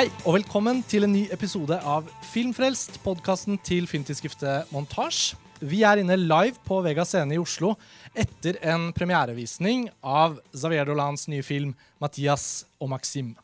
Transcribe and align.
Hei 0.00 0.06
og 0.24 0.32
velkommen 0.38 0.78
til 0.88 1.04
en 1.04 1.10
ny 1.12 1.26
episode 1.28 1.76
av 1.84 2.06
Filmfrelst, 2.30 2.94
podkasten 3.04 3.58
til 3.60 3.84
filmtidsskriftet 3.84 4.70
Montasj. 4.72 5.34
Vi 5.60 5.82
er 5.84 6.00
inne 6.00 6.16
live 6.16 6.56
på 6.64 6.78
Vega 6.86 7.04
Scene 7.04 7.36
i 7.36 7.40
Oslo 7.42 7.74
etter 8.16 8.56
en 8.64 8.86
premierevisning 8.96 9.90
av 10.00 10.38
Xavier 10.54 10.88
Dolans 10.88 11.26
nye 11.28 11.44
film 11.44 11.74
'Mathias 12.00 12.64
og 12.80 12.88
Maxim'. 12.94 13.34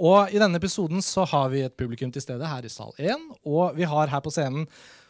Og 0.00 0.32
I 0.32 0.40
denne 0.40 0.56
episoden 0.56 1.04
så 1.04 1.28
har 1.28 1.52
vi 1.52 1.66
et 1.66 1.76
publikum 1.76 2.08
til 2.08 2.24
stede 2.24 2.48
her 2.48 2.64
i 2.64 2.72
sal 2.72 2.96
1. 2.96 3.20
Og 3.44 3.76
vi 3.76 3.84
har 3.84 4.08
her 4.08 4.24
på 4.24 4.32
scenen 4.32 4.64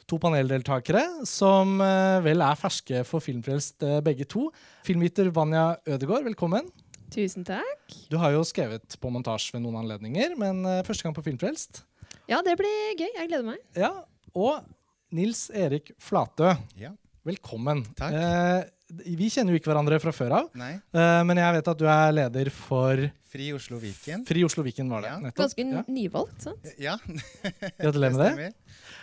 to 0.09 0.19
paneldeltakere 0.19 1.23
som 1.23 1.79
eh, 1.79 2.19
vel 2.27 2.43
er 2.43 2.59
ferske 2.59 3.07
for 3.07 3.23
Filmfrelst 3.23 3.87
eh, 3.87 4.02
begge 4.02 4.27
to. 4.27 4.51
Filmviter 4.83 5.30
Vanja 5.30 5.77
Ødegaard, 5.87 6.27
velkommen. 6.27 6.66
Tusen 7.11 7.45
takk. 7.47 7.95
Du 8.11 8.17
har 8.23 8.31
jo 8.37 8.43
skrevet 8.47 8.97
på 9.03 9.11
montasje 9.13 9.55
ved 9.57 9.65
noen 9.65 9.81
anledninger, 9.83 10.37
men 10.39 10.63
eh, 10.69 10.83
første 10.87 11.07
gang 11.07 11.15
på 11.17 11.25
Filmfrelst. 11.27 11.83
Ja, 12.31 12.39
det 12.47 12.55
blir 12.61 12.93
gøy. 12.99 13.09
Jeg 13.09 13.29
gleder 13.33 13.47
meg. 13.53 13.63
Ja, 13.79 13.91
Og 14.39 14.63
Nils 15.11 15.49
Erik 15.51 15.91
Flatø, 15.99 16.53
Ja, 16.79 16.93
velkommen. 17.27 17.83
Takk. 17.99 18.15
Eh, 18.15 18.61
vi 19.07 19.29
kjenner 19.30 19.55
jo 19.55 19.61
ikke 19.61 19.71
hverandre 19.73 20.01
fra 20.03 20.12
før 20.15 20.35
av, 20.41 20.51
nei. 20.59 20.73
eh, 20.95 21.23
men 21.29 21.37
jeg 21.41 21.57
vet 21.59 21.69
at 21.73 21.79
du 21.80 21.87
er 21.91 22.12
leder 22.17 22.51
for 22.55 23.07
Fri 23.30 23.53
Oslo 23.55 23.79
Viken. 23.79 24.25
Fri 24.27 24.43
Oslo 24.43 24.65
Viken, 24.66 24.89
var 24.91 25.05
det. 25.05 25.11
Ja. 25.13 25.19
nettopp. 25.23 25.45
Ganske 25.45 25.66
Ja. 25.71 25.83
nyvalgt, 25.87 26.41
sant? 26.43 26.71
Ja, 26.83 26.97
Gratulerer 27.80 28.16
med 28.16 28.39
det. 28.39 28.49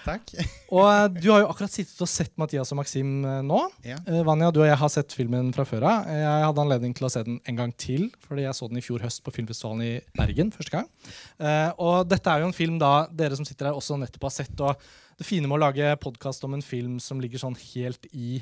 Takk. 0.08 0.34
Og 0.76 0.86
eh, 0.88 1.08
du 1.22 1.30
har 1.32 1.41
jo 1.44 1.48
akkurat 1.52 1.72
sittet 1.72 2.00
og 2.04 2.08
sett 2.12 2.34
Mathias 2.40 2.71
og 2.71 2.80
Maxim 2.80 3.10
eh, 3.27 3.40
nå. 3.43 3.60
Ja. 3.88 3.98
Eh, 4.08 4.21
Vanja, 4.27 4.49
du 4.55 4.62
og 4.62 4.68
jeg 4.70 4.77
har 4.80 4.91
sett 4.91 5.15
filmen 5.15 5.49
fra 5.55 5.63
før 5.68 5.85
av. 5.88 6.08
Jeg 6.12 6.43
hadde 6.48 6.63
anledning 6.63 6.93
til 6.96 7.08
å 7.08 7.12
se 7.12 7.24
den 7.27 7.40
en 7.48 7.60
gang 7.60 7.74
til, 7.80 8.10
fordi 8.27 8.46
jeg 8.46 8.55
så 8.60 8.70
den 8.71 8.80
i 8.80 8.84
fjor 8.85 9.04
høst 9.04 9.24
på 9.26 9.34
filmfestivalen 9.35 9.84
i 9.88 9.93
Bergen 10.20 10.52
første 10.55 10.76
gang. 10.76 10.88
Eh, 11.40 11.71
og 11.80 12.08
dette 12.12 12.32
er 12.35 12.43
jo 12.43 12.49
en 12.52 12.55
film 12.55 12.80
da 12.84 12.93
dere 13.12 13.35
som 13.40 13.48
sitter 13.48 13.71
her 13.71 13.80
også 13.80 13.99
nettopp 13.99 14.27
har 14.30 14.35
sett. 14.41 14.63
Og 14.63 14.88
det 15.20 15.27
fine 15.27 15.48
med 15.49 15.58
å 15.60 15.63
lage 15.70 15.91
podkast 16.04 16.43
om 16.48 16.55
en 16.60 16.63
film 16.63 16.99
som 17.04 17.20
ligger 17.24 17.41
sånn 17.48 17.55
helt 17.74 18.08
i, 18.13 18.41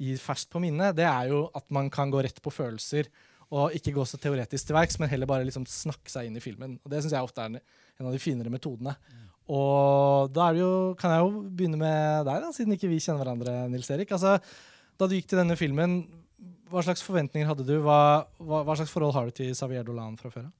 i 0.00 0.14
ferskt 0.20 0.50
på 0.52 0.62
minnet, 0.62 0.96
det 0.96 1.06
er 1.08 1.32
jo 1.32 1.44
at 1.56 1.66
man 1.74 1.90
kan 1.92 2.12
gå 2.12 2.22
rett 2.24 2.40
på 2.42 2.52
følelser. 2.54 3.10
Og 3.52 3.74
ikke 3.76 3.92
gå 3.92 4.04
så 4.08 4.16
teoretisk 4.16 4.70
til 4.70 4.76
verks, 4.78 4.96
men 5.00 5.10
heller 5.12 5.28
bare 5.28 5.44
liksom 5.44 5.66
snakke 5.68 6.08
seg 6.08 6.28
inn 6.28 6.38
i 6.38 6.42
filmen. 6.44 6.78
Og 6.80 6.92
Det 6.92 7.02
syns 7.02 7.12
jeg 7.12 7.26
ofte 7.26 7.44
er 7.44 7.50
en, 7.50 7.60
av 8.00 8.14
de 8.14 8.22
finere 8.22 8.52
metodene. 8.52 8.94
Og 9.52 10.32
da 10.32 10.48
jo, 10.56 10.70
kan 10.96 11.12
jeg 11.12 11.20
jo 11.20 11.42
begynne 11.50 11.76
med 11.76 12.24
deg, 12.28 12.46
da, 12.46 12.48
siden 12.56 12.72
ikke 12.76 12.88
vi 12.88 13.02
kjenner 13.02 13.20
hverandre. 13.26 13.56
Nils 13.68 13.90
Erik. 13.92 14.14
Altså, 14.16 14.38
da 14.96 15.08
du 15.08 15.16
gikk 15.18 15.28
til 15.28 15.42
denne 15.42 15.58
filmen, 15.60 16.00
hva 16.72 16.80
slags 16.86 17.04
forventninger 17.04 17.50
hadde 17.50 17.66
du? 17.68 17.74
Hva, 17.84 18.24
hva, 18.40 18.62
hva 18.64 18.78
slags 18.78 18.94
forhold 18.94 19.12
har 19.18 19.28
du 19.28 19.36
til 19.36 19.52
Xavier 19.52 19.84
Dolan 19.84 20.16
fra 20.16 20.32
før 20.32 20.48
av? 20.48 20.52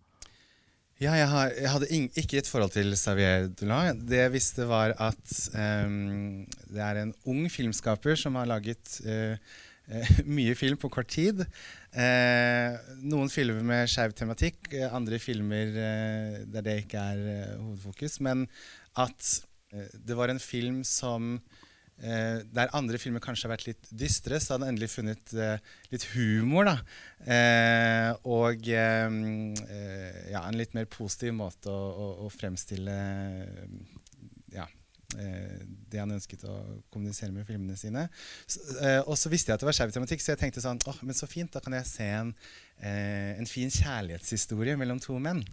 Ja, 1.02 1.16
jeg, 1.18 1.26
har, 1.26 1.50
jeg 1.56 1.70
hadde 1.72 1.86
ing, 1.96 2.04
ikke 2.20 2.38
et 2.38 2.46
forhold 2.46 2.70
til 2.76 2.92
Xavier 2.94 3.48
Dolan. 3.58 3.98
Det 4.06 4.20
jeg 4.20 4.32
visste, 4.36 4.66
var 4.70 4.92
at 5.02 5.32
um, 5.50 6.44
det 6.70 6.82
er 6.84 7.00
en 7.00 7.10
ung 7.26 7.48
filmskaper 7.50 8.14
som 8.20 8.36
har 8.38 8.46
laget 8.46 9.00
uh, 9.02 9.34
mye 10.36 10.54
film 10.54 10.78
på 10.78 10.92
kort 10.94 11.10
tid. 11.10 11.42
Uh, 11.96 12.78
noen 13.02 13.32
filmer 13.34 13.66
med 13.66 13.90
skeiv 13.90 14.14
tematikk, 14.14 14.70
andre 14.92 15.18
filmer 15.18 15.74
der 16.52 16.68
det 16.68 16.76
ikke 16.84 17.02
er 17.02 17.56
hovedfokus. 17.56 18.20
Men 18.22 18.46
at 18.94 19.32
det 19.72 20.14
var 20.14 20.30
en 20.30 20.42
film 20.42 20.84
som 20.86 21.34
eh, 22.00 22.40
Der 22.54 22.70
andre 22.78 22.98
filmer 22.98 23.20
kanskje 23.24 23.48
har 23.48 23.56
vært 23.56 23.66
litt 23.68 23.88
dystre, 23.90 24.38
så 24.40 24.54
hadde 24.54 24.66
han 24.68 24.74
endelig 24.74 24.90
funnet 24.94 25.32
eh, 25.34 25.58
litt 25.92 26.06
humor. 26.14 26.70
da. 26.70 26.76
Eh, 27.26 28.10
og 28.24 28.68
eh, 28.68 30.30
ja, 30.32 30.44
en 30.46 30.58
litt 30.58 30.74
mer 30.78 30.86
positiv 30.90 31.34
måte 31.38 31.70
å, 31.72 31.82
å, 31.92 32.06
å 32.26 32.30
fremstille 32.32 32.96
eh, 33.44 33.76
ja, 34.56 34.66
eh, 35.18 35.60
det 35.92 36.00
han 36.02 36.14
ønsket 36.16 36.42
å 36.48 36.56
kommunisere 36.92 37.32
med 37.34 37.46
filmene 37.48 37.76
sine. 37.78 38.08
Så, 38.46 38.62
eh, 38.82 39.00
og 39.06 39.14
så 39.20 39.30
visste 39.32 39.52
jeg 39.52 39.60
at 39.60 39.64
det 39.64 39.70
var 39.70 39.78
skeiv 39.78 39.94
tematikk, 39.94 40.24
så 40.24 40.34
jeg 40.34 40.42
tenkte 40.42 40.64
sånn 40.64 40.82
åh, 40.88 40.98
men 41.06 41.16
så 41.16 41.28
fint, 41.30 41.52
da 41.54 41.62
kan 41.64 41.76
jeg 41.78 41.88
se 41.90 42.08
en, 42.22 42.34
en 42.82 43.46
fin 43.48 43.70
kjærlighetshistorie 43.70 44.74
mellom 44.80 44.98
to 45.02 45.18
menn. 45.22 45.44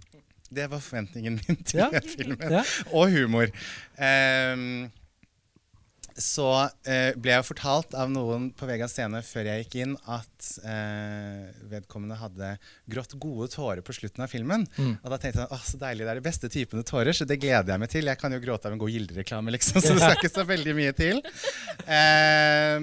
Det 0.49 0.65
var 0.65 0.81
forventningen 0.81 1.35
min 1.37 1.59
til 1.61 1.83
Ja. 1.83 1.89
filmen. 2.17 2.55
Ja. 2.57 2.63
Og 2.97 3.11
humor. 3.13 3.51
Ehm, 4.01 4.87
så 6.23 6.47
eh, 6.87 7.15
ble 7.19 7.33
jeg 7.33 7.47
fortalt 7.47 7.95
av 7.97 8.11
noen 8.11 8.49
på 8.55 8.67
Vegas 8.69 8.95
scene 8.95 9.21
før 9.25 9.49
jeg 9.49 9.65
gikk 9.65 9.77
inn, 9.83 9.95
at 10.07 10.38
eh, 10.63 11.49
vedkommende 11.71 12.17
hadde 12.19 12.49
grått 12.89 13.15
gode 13.21 13.47
tårer 13.53 13.81
på 13.85 13.95
slutten 13.95 14.23
av 14.25 14.31
filmen. 14.31 14.65
Mm. 14.77 14.93
Og 15.03 15.09
da 15.13 15.19
tenkte 15.21 15.43
jeg 15.43 15.51
at 15.55 15.67
så 15.69 15.79
deilig, 15.81 16.05
det 16.07 16.13
er 16.13 16.19
de 16.21 16.25
beste 16.29 16.49
typene 16.53 16.85
tårer, 16.87 17.13
så 17.15 17.27
det 17.29 17.39
gleder 17.41 17.73
jeg 17.73 17.83
meg 17.83 17.91
til. 17.93 18.09
Jeg 18.11 18.19
kan 18.21 18.35
jo 18.35 18.41
gråte 18.43 18.69
av 18.69 18.75
en 18.75 18.81
god 18.81 18.93
Gilde-reklame, 18.93 19.53
liksom, 19.55 19.81
så 19.83 19.93
det 19.95 20.01
skal 20.03 20.17
ikke 20.19 20.31
så 20.33 20.45
veldig 20.49 20.75
mye 20.79 20.95
til. 20.97 21.21
Eh, 21.89 22.75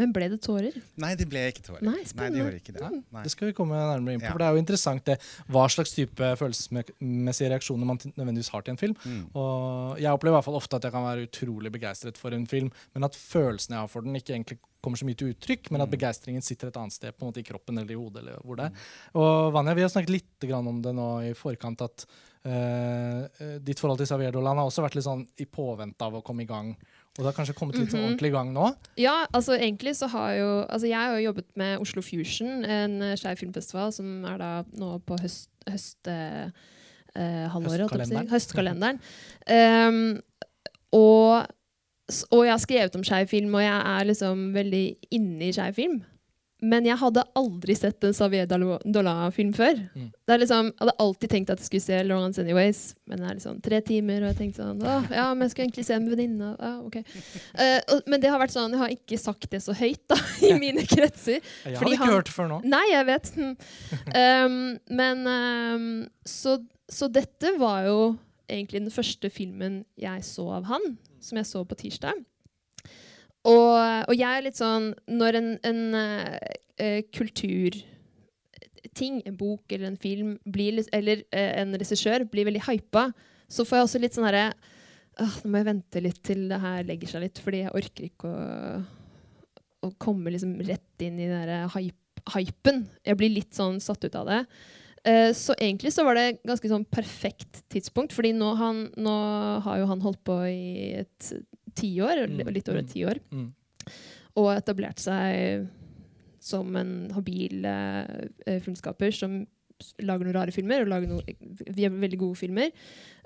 Men 0.00 0.12
ble 0.14 0.26
det 0.32 0.38
tårer? 0.42 0.74
nei, 0.98 1.12
det 1.18 1.26
ble 1.30 1.42
ikke 1.52 1.62
tårer. 1.62 1.82
Nei, 1.86 2.00
nei 2.18 2.28
det 2.32 2.40
gjorde 2.40 2.58
ikke 2.58 2.72
det. 2.74 2.88
Nei. 3.12 3.22
Det 3.22 3.30
skal 3.34 3.50
vi 3.50 3.54
komme 3.54 3.76
nærmere 3.78 4.16
inn 4.16 4.22
på, 4.22 4.26
Ja. 4.26 4.32
for 4.32 4.42
det 4.42 4.46
er 4.48 4.56
jo 4.56 4.62
interessant 4.62 5.04
det, 5.06 5.16
hva 5.52 5.66
slags 5.70 5.92
type 5.94 6.30
følelsesmessige 6.40 7.50
reaksjoner 7.52 7.86
man 7.86 8.00
nødvendigvis 8.16 8.50
har 8.54 8.64
til 8.66 8.74
en 8.74 8.80
film. 8.80 8.96
Mm. 9.04 9.22
Og 9.38 10.00
jeg 10.02 10.10
opplever 10.10 10.34
i 10.34 10.38
hvert 10.38 10.48
fall 10.48 10.58
ofte 10.58 10.80
at 10.80 10.88
jeg 10.88 10.96
kan 10.96 11.06
være 11.06 11.28
utrolig 11.28 11.72
begeistret 11.76 12.18
for 12.18 12.34
en 12.34 12.46
film, 12.50 12.72
men 12.96 13.06
at 13.06 13.14
følelsene 13.18 13.76
jeg 13.76 13.84
har 13.84 13.92
for 13.92 14.06
den, 14.08 14.16
ikke 14.18 14.34
egentlig 14.34 14.58
kommer 14.80 15.00
så 15.00 15.06
mye 15.08 15.18
til 15.18 15.34
uttrykk, 15.34 15.70
men 15.70 15.80
at 15.84 15.88
Mm. 15.88 15.96
begeistringen 15.98 16.42
sitter 16.42 16.68
et 16.68 16.76
annet 16.76 16.92
sted, 16.92 17.12
på 17.16 17.24
en 17.24 17.32
måte 17.32 17.40
i 17.40 17.46
kroppen 17.46 17.78
eller 17.78 17.92
i 17.92 18.00
hodet. 18.00 18.22
eller 18.22 18.40
hvor 18.44 18.56
det 18.56 18.66
er. 18.66 18.72
Og 19.14 19.52
Vanja, 19.52 19.74
vi 19.74 19.82
har 19.82 19.88
snakket 19.88 20.10
litt 20.10 20.48
grann 20.48 20.66
om 20.66 20.80
det 20.82 20.94
nå 20.94 21.08
i 21.30 21.34
forkant, 21.34 21.82
at 21.82 22.06
eh, 22.44 23.20
eh, 23.40 23.58
ditt 23.60 23.78
forhold 23.78 23.98
til 23.98 24.06
Xavier 24.06 24.32
Dolan 24.32 24.56
har 24.56 24.66
også 24.66 24.82
vært 24.82 24.96
litt 24.96 25.04
sånn 25.04 25.26
i 25.38 25.44
påvente 25.44 26.00
av 26.00 26.14
å 26.14 26.24
komme 26.24 26.42
i 26.42 26.46
gang. 26.46 26.76
Og 27.18 27.24
det 27.24 27.26
har 27.26 27.36
kanskje 27.36 27.56
kommet 27.58 27.76
litt 27.76 27.92
mm 27.92 28.00
-hmm. 28.00 28.04
ordentlig 28.04 28.28
i 28.28 28.32
gang 28.32 28.52
nå. 28.52 28.74
Ja, 28.96 29.26
altså 29.32 29.52
egentlig 29.58 29.96
så 29.96 30.06
har 30.06 30.32
jo 30.32 30.66
Altså 30.68 30.86
jeg 30.86 30.96
har 30.96 31.16
jo 31.16 31.24
jobbet 31.24 31.46
med 31.56 31.80
Oslo 31.80 32.02
Fusion, 32.02 32.64
en 32.64 33.02
uh, 33.02 33.16
skeiv 33.16 33.36
filmfestival 33.36 33.92
som 33.92 34.24
er 34.24 34.38
da 34.38 34.64
nå 34.72 34.98
på 34.98 35.16
høst... 35.20 35.50
høst 35.68 36.06
eh, 36.06 36.50
eh, 37.14 37.48
halvåret. 37.48 37.90
Høstkalenderen. 37.90 38.28
Høstkalenderen. 38.28 39.00
Um, 39.48 40.22
og, 40.92 41.46
og 42.30 42.44
jeg 42.46 42.54
har 42.54 42.62
skrevet 42.62 42.96
om 43.00 43.04
skeiv 43.06 43.28
film, 43.30 43.54
og 43.58 43.62
jeg 43.64 43.82
er 43.96 44.08
liksom 44.12 44.48
veldig 44.56 44.84
inne 45.16 45.48
i 45.48 45.52
skeiv 45.56 45.76
film. 45.78 46.00
Men 46.60 46.84
jeg 46.84 46.98
hadde 47.00 47.22
aldri 47.40 47.72
sett 47.72 48.04
en 48.04 48.12
Xavier 48.12 48.44
Dolan-film 48.50 49.54
før. 49.56 49.78
Mm. 49.96 50.10
Det 50.12 50.34
er 50.34 50.40
liksom, 50.42 50.66
jeg 50.74 50.82
hadde 50.82 50.94
alltid 51.00 51.30
tenkt 51.32 51.52
at 51.54 51.62
jeg 51.62 51.68
skulle 51.70 51.84
se 51.86 52.00
Lawrence 52.04 52.42
Anyways, 52.42 52.80
men 53.08 53.22
det 53.22 53.30
er 53.30 53.38
liksom 53.38 53.62
tre 53.64 53.78
timer, 53.86 54.18
og 54.20 54.28
jeg 54.28 54.36
tenkte 54.42 54.60
sånn 54.66 54.82
Åh, 54.84 55.06
ja, 55.16 55.24
men 55.32 55.46
jeg 55.46 55.54
skulle 55.54 55.68
egentlig 55.70 55.86
se 55.88 55.96
med 56.04 56.12
venninne. 56.12 56.50
Ja, 56.60 56.72
okay. 56.84 57.00
uh, 57.56 57.80
og- 57.96 58.04
men 58.12 58.20
det 58.20 58.28
har 58.34 58.42
vært 58.42 58.52
sånn, 58.52 58.76
jeg 58.76 58.82
har 58.82 58.92
ikke 58.92 59.20
sagt 59.22 59.48
det 59.56 59.62
så 59.64 59.72
høyt 59.80 60.02
da, 60.12 60.18
i 60.50 60.52
mine 60.60 60.84
kretser. 60.84 61.40
Jeg 61.64 61.78
hadde 61.80 61.94
ikke 61.96 62.04
han- 62.04 62.12
hørt 62.18 62.28
det 62.28 62.36
før 62.36 62.52
nå. 62.52 62.60
Nei, 62.76 62.84
jeg 62.92 63.08
vet. 63.08 63.32
Um, 64.20 64.76
men 64.90 65.24
um, 65.32 65.84
så, 66.28 66.58
så 66.92 67.08
dette 67.12 67.54
var 67.60 67.86
jo 67.88 67.98
egentlig 68.50 68.82
den 68.84 68.92
første 68.92 69.30
filmen 69.32 69.80
jeg 70.00 70.24
så 70.26 70.44
av 70.58 70.68
han, 70.68 70.86
som 71.24 71.40
jeg 71.40 71.48
så 71.48 71.62
på 71.66 71.78
tirsdag. 71.78 72.20
Og, 73.48 73.72
og 74.10 74.12
jeg 74.12 74.28
er 74.28 74.42
litt 74.44 74.58
sånn 74.58 74.90
Når 75.08 75.38
en, 75.38 75.46
en 75.64 75.94
eh, 75.96 76.98
kulturting, 77.08 77.86
en 79.24 79.38
bok 79.40 79.72
eller 79.72 79.86
en 79.88 79.96
film, 80.00 80.34
blir, 80.44 80.82
eller 80.92 81.22
uh, 81.32 81.52
en 81.62 81.72
regissør 81.80 82.26
blir 82.28 82.44
veldig 82.50 82.66
hypa, 82.66 83.06
så 83.48 83.64
får 83.64 83.78
jeg 83.78 83.86
også 83.86 84.02
litt 84.02 84.16
sånn 84.16 84.28
herre 84.28 84.50
uh, 84.52 85.38
Nå 85.40 85.52
må 85.52 85.62
jeg 85.62 85.70
vente 85.70 86.04
litt 86.04 86.20
til 86.26 86.44
det 86.50 86.60
her 86.60 86.84
legger 86.88 87.14
seg 87.14 87.24
litt, 87.24 87.40
fordi 87.40 87.62
jeg 87.62 87.76
orker 87.80 88.10
ikke 88.10 88.28
å, 88.28 88.34
å 89.88 89.92
komme 90.00 90.34
liksom 90.34 90.52
rett 90.68 91.06
inn 91.06 91.16
i 91.20 91.30
den 91.30 91.70
hypen. 92.34 92.84
Jeg 93.06 93.16
blir 93.16 93.32
litt 93.32 93.56
sånn 93.56 93.80
satt 93.80 94.04
ut 94.04 94.16
av 94.20 94.28
det. 94.28 94.40
Eh, 95.08 95.30
så 95.32 95.54
egentlig 95.56 95.92
så 95.94 96.04
var 96.04 96.18
det 96.18 96.42
ganske 96.44 96.68
sånn 96.68 96.84
perfekt 96.92 97.62
tidspunkt, 97.72 98.12
fordi 98.12 98.34
nå, 98.36 98.50
han, 98.58 98.82
nå 99.00 99.14
har 99.64 99.80
jo 99.80 99.88
han 99.88 100.02
holdt 100.04 100.20
på 100.28 100.36
i 100.50 100.90
et 101.00 101.30
tiår, 101.78 102.26
Mm, 102.28 102.50
litt 102.52 102.68
over 102.68 102.82
mm. 102.82 102.84
et 102.84 102.92
tiår, 102.92 103.20
Mm. 103.32 103.46
og 104.36 104.50
etablert 104.56 105.00
seg 105.00 105.68
som 106.40 106.76
en 106.76 107.10
habil 107.14 107.64
eh, 107.64 108.28
eh, 108.46 108.60
filmskaper 108.60 109.12
som 109.12 109.46
lager 110.00 110.26
noen 110.26 110.36
rare 110.36 110.52
filmer, 110.52 110.82
og 110.82 110.92
lager 110.92 111.08
noen 111.08 111.24
vi 111.72 111.86
er 111.86 111.94
veldig 111.94 112.18
gode 112.20 112.36
filmer. 112.36 112.70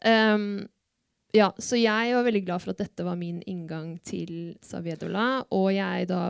Um, 0.07 0.69
ja, 1.35 1.49
så 1.59 1.75
jeg 1.75 2.15
var 2.15 2.23
veldig 2.23 2.45
glad 2.47 2.63
for 2.63 2.71
at 2.71 2.79
dette 2.79 3.03
var 3.07 3.19
min 3.19 3.41
inngang 3.51 3.97
til 4.07 4.55
Saviedola, 4.63 5.45
og 5.51 5.73
jeg 5.75 6.07
da 6.07 6.29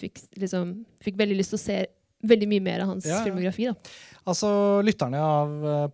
fikk, 0.00 0.22
liksom, 0.40 0.78
fikk 1.04 1.18
veldig 1.20 1.36
lyst 1.36 1.52
til 1.52 1.60
å 1.60 1.64
se 1.66 1.78
veldig 2.28 2.48
mye 2.54 2.64
mer 2.70 2.82
av 2.86 2.94
hans 2.94 3.06
Ja, 3.06 3.18
ja. 3.20 3.24
filmografi. 3.28 3.70
da. 3.70 3.94
Altså, 4.26 4.48
lytterne 4.86 5.20
av 5.22 5.54
eh, 5.64 5.86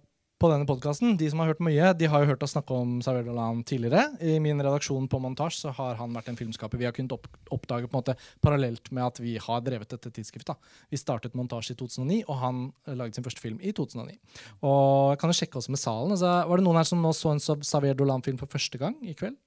på 0.43 0.49
denne 0.51 0.67
podkasten. 0.67 1.13
De 1.21 1.29
som 1.31 1.39
har 1.39 1.53
hørt 1.53 1.61
mye, 1.63 1.93
de 1.95 2.09
har 2.11 2.25
jo 2.25 2.27
hørt 2.33 2.41
oss 2.43 2.51
snakke 2.57 2.75
om 2.75 2.97
Saver 3.05 3.23
Dolan 3.23 3.61
tidligere. 3.63 4.09
I 4.27 4.41
min 4.43 4.59
redaksjon 4.59 5.05
på 5.07 5.21
Montasj 5.23 5.61
så 5.61 5.71
har 5.77 5.95
han 6.01 6.17
vært 6.17 6.33
en 6.33 6.39
filmskaper 6.41 6.81
vi 6.81 6.89
har 6.89 6.95
kunnet 6.97 7.13
opp 7.15 7.29
oppdage 7.55 7.87
på 7.87 7.95
en 7.95 8.01
måte 8.01 8.17
parallelt 8.43 8.91
med 8.91 9.05
at 9.07 9.21
vi 9.23 9.37
har 9.39 9.61
drevet 9.63 9.93
dette 9.95 10.11
tidsskriftet. 10.11 10.57
Vi 10.91 10.99
startet 10.99 11.37
Montasj 11.39 11.77
i 11.77 11.79
2009, 11.79 12.25
og 12.27 12.41
han 12.43 12.59
laget 12.99 13.15
sin 13.21 13.23
første 13.29 13.39
film 13.45 13.61
i 13.63 13.71
2009. 13.71 14.19
Og 14.67 15.15
kan 15.23 15.31
jo 15.31 15.37
sjekke 15.39 15.61
også 15.63 15.71
med 15.77 15.79
salen. 15.85 16.11
Altså, 16.17 16.33
var 16.51 16.59
det 16.59 16.67
noen 16.67 16.81
her 16.81 16.91
som 16.91 17.05
nå 17.07 17.13
så 17.15 17.37
en 17.37 17.45
Saver 17.63 17.95
Dolan-film 17.95 18.41
for 18.43 18.51
første 18.51 18.81
gang 18.83 18.99
i 19.07 19.15
kveld? 19.15 19.39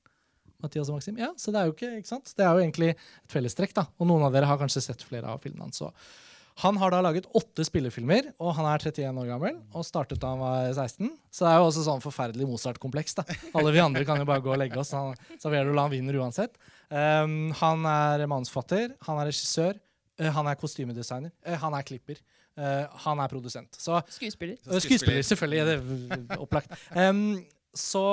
Mathias 0.64 0.88
og 0.88 0.96
Maxim? 0.96 1.18
Ja, 1.20 1.34
så 1.36 1.52
det 1.52 1.60
er 1.60 1.68
jo 1.68 1.74
ikke, 1.76 1.92
ikke 2.00 2.08
sant? 2.14 2.32
Det 2.40 2.46
er 2.48 2.56
jo 2.56 2.64
egentlig 2.64 2.94
et 2.96 3.04
fellestrekk. 3.36 3.74
da. 3.76 3.84
Og 4.00 4.08
noen 4.08 4.24
av 4.24 4.32
dere 4.32 4.48
har 4.48 4.58
kanskje 4.64 4.82
sett 4.88 5.04
flere 5.04 5.28
av 5.28 5.44
filmene 5.44 5.68
hans. 5.68 5.84
Han 6.64 6.78
har 6.80 6.94
da 6.94 7.02
laget 7.04 7.26
åtte 7.36 7.66
spillefilmer, 7.68 8.30
og 8.40 8.54
han 8.56 8.68
er 8.70 8.86
31 8.88 9.18
år 9.20 9.28
gammel. 9.28 9.58
Og 9.76 9.84
startet 9.84 10.22
da 10.22 10.30
han 10.32 10.40
var 10.40 10.70
16. 10.72 11.10
Så 11.28 11.44
det 11.44 11.50
er 11.52 11.60
jo 11.60 11.66
også 11.68 11.84
sånn 11.84 12.04
forferdelig 12.04 12.48
Mozart-kompleks. 12.48 13.18
da. 13.18 13.26
Alle 13.58 13.74
vi 13.76 13.82
andre 13.84 14.06
kan 14.08 14.22
jo 14.22 14.28
bare 14.30 14.44
gå 14.44 14.54
og 14.54 14.62
legge 14.62 14.80
oss. 14.80 14.94
Han, 14.96 15.12
la 15.44 15.82
han 15.82 15.92
vinner 15.92 16.16
uansett. 16.22 16.56
Um, 16.88 17.52
han 17.60 17.84
er 17.90 18.24
manusforfatter, 18.30 18.94
han 19.08 19.20
er 19.20 19.32
regissør, 19.32 19.76
uh, 20.22 20.30
han 20.38 20.48
er 20.48 20.58
kostymedesigner, 20.62 21.34
uh, 21.44 21.56
han 21.60 21.76
er 21.76 21.88
klipper. 21.88 22.22
Uh, 22.56 22.86
han 23.04 23.20
er 23.20 23.28
produsent. 23.28 23.76
Så, 23.76 24.00
skuespiller. 24.16 24.56
skuespiller. 24.80 25.26
Selvfølgelig. 25.28 25.66
Det 25.68 26.40
opplagt. 26.40 26.72
Um, 26.96 27.42
så 27.76 28.04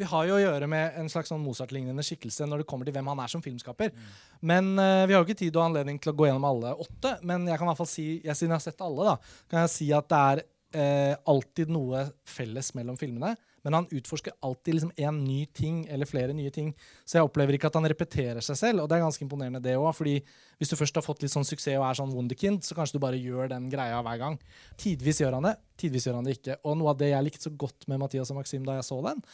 vi 0.00 0.06
har 0.08 0.26
jo 0.28 0.36
å 0.38 0.40
gjøre 0.40 0.68
med 0.70 0.96
en 0.98 1.10
slags 1.12 1.28
sånn 1.32 1.42
Mozart-lignende 1.44 2.04
skikkelse 2.06 2.48
når 2.48 2.62
det 2.62 2.68
kommer 2.70 2.88
til 2.88 2.96
hvem 2.96 3.10
han 3.12 3.20
er 3.20 3.32
som 3.32 3.42
filmskaper. 3.44 3.92
Mm. 3.92 4.14
Men 4.50 4.70
uh, 4.80 5.04
vi 5.04 5.14
har 5.14 5.20
jo 5.20 5.28
ikke 5.28 5.42
tid 5.42 5.58
og 5.58 5.66
anledning 5.66 6.00
til 6.00 6.14
å 6.14 6.16
gå 6.16 6.30
gjennom 6.30 6.48
alle 6.48 6.72
åtte. 6.80 7.18
Men 7.28 7.44
jeg 7.48 7.60
kan 7.60 7.68
i 7.68 7.70
hvert 7.72 7.82
fall 7.82 7.90
si, 7.92 8.06
jeg, 8.24 8.38
siden 8.38 8.54
jeg 8.54 8.56
har 8.56 8.64
sett 8.64 8.84
alle, 8.86 9.12
da, 9.12 9.42
kan 9.52 9.66
jeg 9.66 9.74
si 9.74 9.90
at 9.96 10.08
det 10.10 10.22
er 10.32 10.42
uh, 10.80 11.14
alltid 11.34 11.72
noe 11.76 12.06
felles 12.28 12.72
mellom 12.78 12.96
filmene. 13.00 13.34
Men 13.66 13.76
han 13.76 13.88
utforsker 13.90 14.36
alltid 14.46 14.76
liksom 14.76 14.92
en 14.96 15.22
ny 15.24 15.44
ting 15.56 15.82
eller 15.92 16.08
flere 16.08 16.34
nye 16.36 16.52
ting. 16.54 16.72
Så 17.04 17.18
jeg 17.18 17.28
opplever 17.28 17.56
ikke 17.56 17.70
at 17.70 17.78
han 17.78 17.88
repeterer 17.90 18.44
seg 18.44 18.58
selv, 18.58 18.82
og 18.82 18.90
det 18.90 18.98
er 18.98 19.04
ganske 19.04 19.24
imponerende, 19.26 19.62
det 19.64 19.76
òg. 19.78 19.90
Fordi 19.96 20.16
hvis 20.60 20.72
du 20.72 20.76
først 20.80 21.00
har 21.00 21.06
fått 21.06 21.24
litt 21.24 21.34
sånn 21.34 21.48
suksess 21.48 21.78
og 21.78 21.86
er 21.88 21.98
sånn 22.00 22.14
wunderkind, 22.16 22.62
så 22.66 22.76
kanskje 22.78 22.98
du 22.98 23.04
bare 23.04 23.20
gjør 23.20 23.52
den 23.52 23.70
greia 23.72 24.02
hver 24.06 24.20
gang. 24.22 24.38
Tidvis 24.80 25.22
gjør 25.24 25.38
han 25.38 25.50
det, 25.50 25.56
tidvis 25.80 26.08
gjør 26.08 26.20
han 26.20 26.28
det 26.28 26.38
ikke. 26.38 26.60
Og 26.64 26.78
noe 26.80 26.94
av 26.94 27.00
det 27.00 27.12
jeg 27.12 27.26
likte 27.26 27.48
så 27.48 27.56
godt 27.64 27.88
med 27.90 28.02
Mathias 28.02 28.32
og 28.32 28.40
Maxim 28.40 28.64
da 28.68 28.78
jeg 28.78 28.88
så 28.88 29.00
den, 29.04 29.24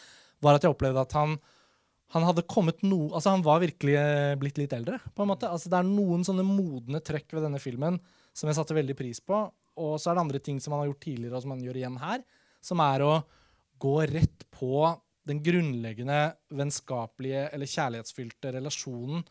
var 0.44 0.58
at 0.58 0.66
jeg 0.66 0.74
opplevde 0.74 1.06
at 1.06 1.16
han 1.16 1.38
han 2.14 2.22
hadde 2.22 2.44
kommet 2.46 2.84
noe, 2.86 3.08
altså 3.16 3.32
han 3.34 3.42
var 3.42 3.62
virkelig 3.64 3.96
eh, 3.98 4.36
blitt 4.38 4.60
litt 4.60 4.74
eldre. 4.76 5.00
på 5.14 5.24
en 5.24 5.30
måte. 5.32 5.48
Altså 5.50 5.70
Det 5.72 5.80
er 5.80 5.88
noen 5.88 6.22
sånne 6.26 6.44
modne 6.46 7.00
trekk 7.02 7.34
ved 7.34 7.42
denne 7.42 7.58
filmen 7.58 7.98
som 8.36 8.46
jeg 8.46 8.58
satte 8.58 8.76
veldig 8.76 8.94
pris 8.98 9.18
på. 9.18 9.40
Og 9.76 9.96
så 10.00 10.10
er 10.10 10.16
det 10.16 10.22
andre 10.22 10.40
ting 10.40 10.60
som 10.62 10.72
han 10.72 10.84
har 10.84 10.92
gjort 10.92 11.02
tidligere, 11.04 11.36
og 11.36 11.42
som 11.42 11.52
han 11.56 11.64
gjør 11.64 11.80
igjen 11.80 11.98
her. 12.00 12.22
Som 12.64 12.80
er 12.84 13.04
å 13.04 13.12
gå 13.82 13.96
rett 14.10 14.46
på 14.54 14.86
den 15.26 15.42
grunnleggende 15.42 16.20
vennskapelige 16.54 17.48
eller 17.50 17.70
kjærlighetsfylte 17.70 18.54
relasjonen 18.56 19.24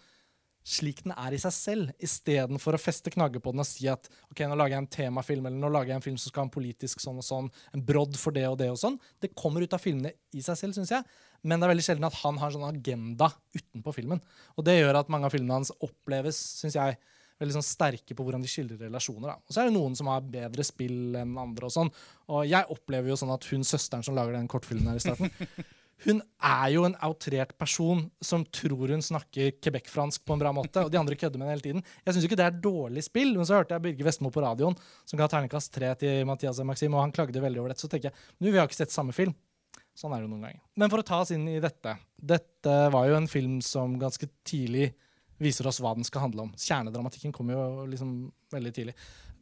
slik 0.65 1.03
den 1.05 1.13
er 1.13 1.35
i 1.35 1.39
seg 1.39 1.53
selv, 1.53 1.89
istedenfor 2.01 2.73
å 2.75 2.81
feste 2.81 3.11
knagger 3.13 3.41
på 3.43 3.53
den 3.53 3.61
og 3.61 3.67
si 3.69 3.85
at 3.91 4.07
ok, 4.31 4.41
nå 4.49 4.57
lager 4.57 4.73
jeg 4.73 4.81
en 4.81 4.93
temafilm 4.95 5.45
eller 5.45 5.61
nå 5.61 5.69
lager 5.69 5.93
jeg 5.93 5.99
en 5.99 6.05
film 6.07 6.17
som 6.17 6.31
skal 6.31 6.41
ha 6.41 6.47
en 6.47 6.55
politisk 6.55 7.03
sånn 7.03 7.19
og 7.21 7.27
sånn, 7.27 7.49
en 7.77 7.83
brodd 7.85 8.17
for 8.17 8.33
det 8.33 8.47
og 8.49 8.57
det 8.61 8.71
og 8.73 8.79
sånn. 8.81 8.97
Det 9.21 9.35
kommer 9.37 9.61
ut 9.61 9.75
av 9.77 9.83
filmene 9.83 10.15
i 10.33 10.41
seg 10.45 10.57
selv, 10.57 10.77
syns 10.77 10.95
jeg. 10.95 11.05
Men 11.45 11.61
det 11.61 11.67
er 11.67 11.73
veldig 11.75 11.85
sjelden 11.85 12.09
at 12.09 12.17
han 12.23 12.41
har 12.41 12.49
en 12.49 12.57
sånn 12.57 12.79
agenda 12.79 13.29
utenpå 13.53 13.93
filmen. 13.93 14.23
Og 14.57 14.65
det 14.65 14.79
gjør 14.79 15.03
at 15.03 15.11
mange 15.13 15.29
av 15.29 15.35
filmene 15.37 15.59
hans 15.59 15.73
oppleves, 15.85 16.39
syns 16.63 16.79
jeg, 16.79 16.97
veldig 17.41 17.55
sånn 17.57 17.67
sterke 17.67 18.15
på 18.15 18.25
hvordan 18.25 18.43
de 18.43 18.49
skildrer 18.51 18.87
relasjoner. 18.87 19.33
Da. 19.33 19.37
Og 19.43 19.53
så 19.55 19.61
er 19.61 19.69
det 19.69 19.75
noen 19.77 19.95
som 19.97 20.09
har 20.11 20.27
bedre 20.35 20.65
spill 20.67 21.17
enn 21.19 21.37
andre. 21.39 21.67
Og 21.67 21.73
sånn. 21.73 21.91
Og 22.31 22.45
jeg 22.47 22.69
opplever 22.71 23.11
jo 23.11 23.17
sånn 23.19 23.33
at 23.35 23.47
hun 23.51 23.65
søsteren 23.67 24.05
som 24.05 24.17
lager 24.17 24.37
den 24.37 24.49
kortfilmen 24.51 24.91
her 24.91 24.99
i 24.99 25.03
starten, 25.03 25.31
hun 26.05 26.19
er 26.43 26.67
jo 26.73 26.83
en 26.87 26.97
outrert 27.07 27.53
person 27.59 28.03
som 28.23 28.43
tror 28.55 28.91
hun 28.91 29.03
snakker 29.03 29.55
Quebec-fransk 29.63 30.25
på 30.27 30.35
en 30.35 30.43
bra 30.43 30.51
måte. 30.55 30.85
Og 30.85 30.91
de 30.93 30.99
andre 30.99 31.17
kødder 31.19 31.41
med 31.41 31.47
den 31.47 31.55
hele 31.55 31.65
tiden. 31.65 31.87
Jeg 32.05 32.15
syns 32.17 32.27
ikke 32.29 32.39
det 32.39 32.47
er 32.47 32.61
dårlig 32.63 33.05
spill. 33.07 33.35
Men 33.39 33.47
så 33.47 33.59
hørte 33.59 33.75
jeg 33.75 33.85
Birger 33.87 34.09
Vestmo 34.11 34.31
på 34.33 34.43
radioen 34.45 34.77
som 35.03 35.19
ga 35.19 35.29
terningkast 35.31 35.73
tre 35.75 35.91
til 35.99 36.23
Mathias 36.29 36.61
og 36.63 36.69
Maxim, 36.71 36.95
og 36.95 37.03
han 37.03 37.15
klagde 37.15 37.43
veldig 37.43 37.63
over 37.63 37.73
dette. 37.73 37.83
Så 37.83 37.91
tenker 37.91 38.11
jeg 38.11 38.17
nå, 38.39 38.51
vi 38.51 38.59
har 38.59 38.69
ikke 38.69 38.83
sett 38.83 38.95
samme 38.95 39.15
film. 39.15 39.35
Sånn 39.95 40.11
er 40.11 40.25
det 40.25 40.27
noen 40.27 40.43
ganger. 40.43 40.59
Men 40.75 40.91
for 40.91 40.99
å 40.99 41.07
ta 41.07 41.21
oss 41.23 41.31
inn 41.31 41.47
i 41.47 41.61
dette. 41.63 41.95
Dette 42.15 42.75
var 42.91 43.07
jo 43.07 43.15
en 43.15 43.29
film 43.31 43.61
som 43.63 43.95
ganske 43.99 44.27
tidlig 44.47 44.89
viser 45.41 45.67
oss 45.67 45.81
hva 45.83 45.93
den 45.97 46.07
skal 46.07 46.25
handle 46.27 46.47
om. 46.47 46.53
Kjernedramatikken 46.59 47.33
kommer 47.35 47.57
jo 47.57 47.85
liksom 47.91 48.15
veldig 48.53 48.73
tidlig. 48.75 48.95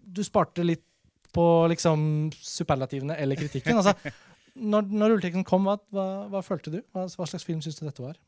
Du 0.04 0.24
sparte 0.26 0.66
litt 0.66 0.86
på 1.34 1.46
liksom 1.72 2.32
superlativene 2.38 3.18
eller 3.18 3.40
kritikken. 3.40 3.80
altså, 3.80 3.96
når, 4.74 4.90
når 4.90 5.16
rulleteksten 5.16 5.46
kom, 5.48 5.66
hva, 5.70 5.80
hva, 5.94 6.08
hva, 6.34 6.44
følte 6.46 6.76
du? 6.76 6.82
Hva, 6.94 7.08
hva 7.10 7.30
slags 7.30 7.46
film 7.48 7.64
syns 7.64 7.80
du 7.80 7.88
dette 7.88 8.04
var? 8.04 8.20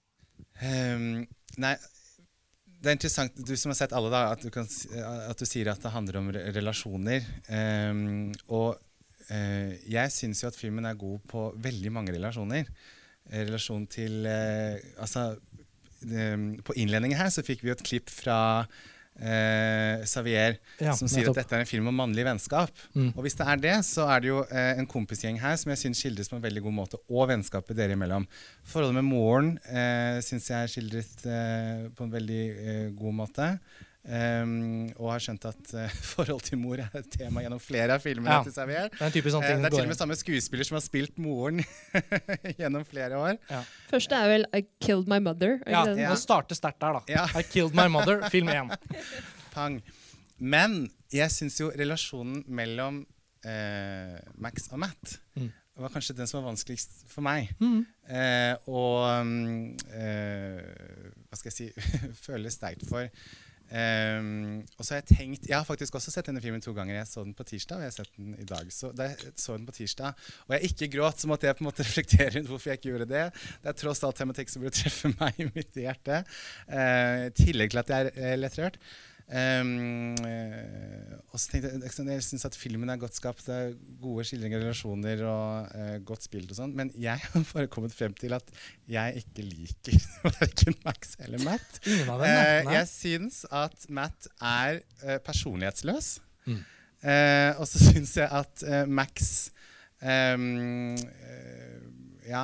Um, 0.62 1.26
nei, 1.62 1.76
det 2.82 2.92
er 2.92 2.98
interessant, 2.98 3.38
du 3.38 3.54
som 3.58 3.72
har 3.72 3.80
sett 3.80 3.94
alle, 3.98 4.12
da, 4.14 4.24
at 4.34 4.44
du, 4.46 4.50
kan, 4.54 4.68
at 5.30 5.40
du 5.40 5.46
sier 5.48 5.70
at 5.72 5.82
det 5.84 5.94
handler 5.94 6.20
om 6.22 6.32
relasjoner. 6.34 7.26
Um, 7.50 8.34
og 8.50 8.76
uh, 9.30 9.72
jeg 9.90 10.14
syns 10.14 10.44
jo 10.44 10.52
at 10.52 10.60
filmen 10.60 10.90
er 10.90 11.00
god 11.00 11.22
på 11.30 11.48
veldig 11.62 11.94
mange 11.94 12.16
relasjoner. 12.16 12.70
Relasjon 13.26 13.88
til 13.90 14.28
uh, 14.30 14.78
Altså 15.02 15.32
på 16.66 16.75
innledningen 16.78 17.18
her 17.19 17.31
så 17.34 17.44
fikk 17.46 17.63
vi 17.63 17.72
jo 17.72 17.78
et 17.78 17.86
klipp 17.86 18.12
fra 18.13 18.38
eh, 19.19 20.04
Xavier 20.04 20.57
ja, 20.81 20.94
som 20.98 21.10
sier 21.10 21.30
at 21.30 21.40
dette 21.40 21.56
er 21.56 21.63
en 21.63 21.69
film 21.69 21.90
om 21.92 21.98
mannlig 22.04 22.25
vennskap. 22.28 22.72
Mm. 22.96 23.12
Og 23.13 23.24
hvis 23.25 23.38
det 23.40 23.48
er 23.52 23.62
det, 23.63 23.75
så 23.88 24.07
er 24.12 24.24
det 24.24 24.31
jo 24.31 24.44
eh, 24.50 24.74
en 24.80 24.90
kompisgjeng 24.90 25.40
her 25.42 25.57
som 25.62 25.72
jeg 25.74 25.84
syns 25.84 26.04
skildres 26.04 26.31
på 26.31 26.40
en 26.40 26.46
veldig 26.46 26.66
god 26.68 26.78
måte, 26.81 27.02
og 27.10 27.30
vennskapet 27.31 27.78
dere 27.78 27.98
imellom. 27.98 28.28
Forholdet 28.68 29.00
med 29.00 29.10
moren 29.10 29.56
eh, 29.66 30.22
syns 30.25 30.50
jeg 30.52 30.60
er 30.62 30.72
skildret 30.72 31.28
eh, 31.30 31.90
på 31.96 32.07
en 32.07 32.16
veldig 32.16 32.44
eh, 32.54 32.88
god 32.98 33.19
måte. 33.24 33.52
Um, 34.06 34.92
og 35.02 35.07
har 35.16 35.22
skjønt 35.24 35.48
at 35.50 35.72
uh, 35.74 35.94
forhold 36.13 36.44
til 36.46 36.60
mor 36.62 36.78
er 36.78 36.92
et 37.00 37.07
tema 37.10 37.42
gjennom 37.42 37.62
flere 37.62 37.96
av 37.98 38.04
filmene. 38.04 38.36
Ja. 38.38 38.44
til 38.46 38.54
Xavier. 38.54 38.92
Det 38.94 39.07
er, 39.07 39.30
sånn 39.34 39.42
uh, 39.42 39.48
det 39.50 39.56
er 39.56 39.74
til 39.74 39.81
og 39.81 39.90
med 39.90 39.98
samme 39.98 40.18
skuespiller 40.19 40.68
som 40.68 40.78
har 40.78 40.84
spilt 40.86 41.18
moren 41.22 41.63
gjennom 42.60 42.86
flere 42.86 43.18
år. 43.18 43.40
Ja. 43.50 43.63
Første 43.90 44.19
er 44.19 44.30
vel 44.30 44.46
'I 44.52 44.62
Killed 44.78 45.10
My 45.10 45.18
Mother'. 45.25 45.57
Ja, 45.66 45.81
ja. 45.90 46.12
Må 46.13 46.19
starte 46.22 46.57
sterkt 46.57 46.84
der, 46.84 47.00
da. 47.00 47.02
Ja. 47.10 47.24
'I 47.34 47.42
Killed 47.50 47.74
My 47.74 47.88
Mother', 47.90 48.22
film 48.30 48.52
én. 48.54 48.69
Pang. 49.56 49.80
Men 50.38 50.84
jeg 51.10 51.34
syns 51.34 51.57
jo 51.63 51.72
relasjonen 51.74 52.44
mellom 52.46 53.02
uh, 53.48 54.19
Max 54.38 54.69
og 54.69 54.84
Matt 54.84 55.16
mm. 55.34 55.50
var 55.81 55.96
kanskje 55.96 56.18
den 56.19 56.30
som 56.30 56.44
var 56.44 56.52
vanskeligst 56.52 57.07
for 57.10 57.25
meg. 57.25 57.50
Mm. 57.57 57.81
og 58.69 59.02
um, 59.18 59.74
hva 61.25 61.42
skal 61.42 61.50
jeg 61.50 61.57
si 61.57 62.21
føle 62.28 62.54
sterkt 62.54 62.85
for. 62.85 63.09
Um, 63.66 64.62
og 64.78 64.86
så 64.86 64.94
har 64.94 65.02
Jeg 65.02 65.18
tenkt, 65.18 65.48
jeg 65.50 65.57
har 65.57 65.66
faktisk 65.66 65.95
også 65.98 66.12
sett 66.14 66.28
denne 66.30 66.42
filmen 66.44 66.62
to 66.62 66.74
ganger. 66.76 67.00
Jeg 67.00 67.10
så 67.10 67.24
den 67.26 67.34
på 67.34 67.44
tirsdag, 67.48 67.80
og 67.80 67.86
jeg 67.86 67.92
har 67.92 67.95
sett 67.98 68.12
den 68.18 68.36
i 68.38 68.45
dag. 68.48 68.69
Så 68.74 68.92
da 68.95 69.10
jeg 69.10 69.34
så 69.42 69.57
den 69.57 69.66
på 69.66 69.76
tirsdag, 69.76 70.22
og 70.45 70.56
jeg 70.56 70.69
ikke 70.69 70.92
gråt, 70.98 71.19
så 71.19 71.31
måtte 71.31 71.50
jeg 71.50 71.57
på 71.57 71.66
en 71.66 71.69
måte 71.72 71.86
reflektere 71.88 72.30
rundt 72.38 72.52
hvorfor 72.52 72.72
jeg 72.72 72.81
ikke 72.81 72.92
gjorde 72.92 73.10
det. 73.10 73.26
Det 73.64 73.74
er 73.74 73.80
tross 73.81 74.04
alt 74.06 74.22
tematikk 74.22 74.54
som 74.54 74.64
burde 74.64 74.78
treffe 74.78 75.12
meg 75.18 75.42
i 75.42 75.50
mitt 75.50 75.81
hjerte. 75.81 76.22
Uh, 76.69 77.28
tillegg 77.36 77.74
til 77.74 77.84
at 77.84 77.94
jeg 77.95 78.14
er 78.14 78.34
uh, 78.36 78.40
lettrørt. 78.40 78.80
Um, 79.26 80.14
og 81.34 81.40
så 81.42 81.50
tenkte 81.50 81.72
Jeg 81.82 82.06
jeg 82.14 82.24
syns 82.28 82.44
at 82.46 82.56
filmen 82.56 82.92
er 82.94 83.00
godt 83.02 83.18
skapt. 83.18 83.48
Det 83.48 83.56
er 83.56 83.72
gode 84.02 84.26
skildringer 84.28 84.60
av 84.60 84.68
relasjoner 84.68 85.24
og 85.26 85.72
uh, 85.74 85.96
godt 86.06 86.28
spilt. 86.28 86.52
og 86.54 86.60
sånn 86.60 86.76
Men 86.78 86.92
jeg 86.94 87.18
har 87.24 87.48
bare 87.54 87.72
kommet 87.72 87.96
frem 87.96 88.14
til 88.18 88.36
at 88.38 88.54
jeg 88.92 89.24
ikke 89.24 89.48
liker 89.48 89.98
verken 90.40 90.78
Max 90.86 91.18
eller 91.26 91.42
Matt. 91.46 91.82
Ingen 91.86 92.14
av 92.14 92.22
dem, 92.22 92.36
Uh, 92.36 92.72
jeg 92.76 92.90
syns 92.92 93.42
at 93.50 93.90
Matt 93.90 94.30
er 94.42 94.80
uh, 95.04 95.18
personlighetsløs. 95.26 96.20
Mm. 96.46 96.62
og 97.58 97.66
så 97.66 97.80
syns 97.82 98.12
jeg 98.18 98.28
at 98.30 98.62
Max 98.86 99.50
um, 100.02 100.94
Ja 102.26 102.44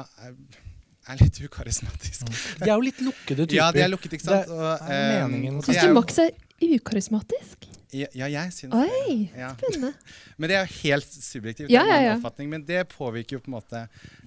er 1.10 1.22
litt 1.22 1.38
ukarismatisk. 1.42 2.26
Mm. 2.26 2.36
De 2.62 2.70
er 2.70 2.74
jo 2.74 2.86
litt 2.86 3.02
lukkede 3.06 3.46
typer. 3.46 3.58
Ja, 3.62 3.70
de 3.74 3.84
er 3.86 3.92
lukket, 3.94 4.16
ikke 4.18 4.26
sant? 4.26 4.50
Det 4.50 4.96
er 4.98 5.28
meningen. 5.30 5.62
Syns 5.66 5.86
du 5.86 5.94
Max 5.98 6.18
er 6.22 6.34
ukarismatisk? 6.62 7.70
Ja, 7.92 8.08
ja, 8.16 8.28
jeg 8.32 8.54
syns 8.56 8.76
Oi, 8.78 8.88
det. 8.88 9.42
Ja. 9.42 9.50
Spennende. 9.60 9.92
Men 10.40 10.50
det 10.50 10.56
er 10.56 10.62
jo 10.64 10.78
helt 10.88 11.10
subjektivt. 11.12 11.72
Ja, 11.74 11.84
ja, 11.90 11.98
ja. 12.08 12.46
Men 12.48 12.64
det 12.66 12.86
påvirker 12.94 13.36
jo 13.36 13.42
på 13.44 13.52
en 13.52 13.58
måte 13.58 13.82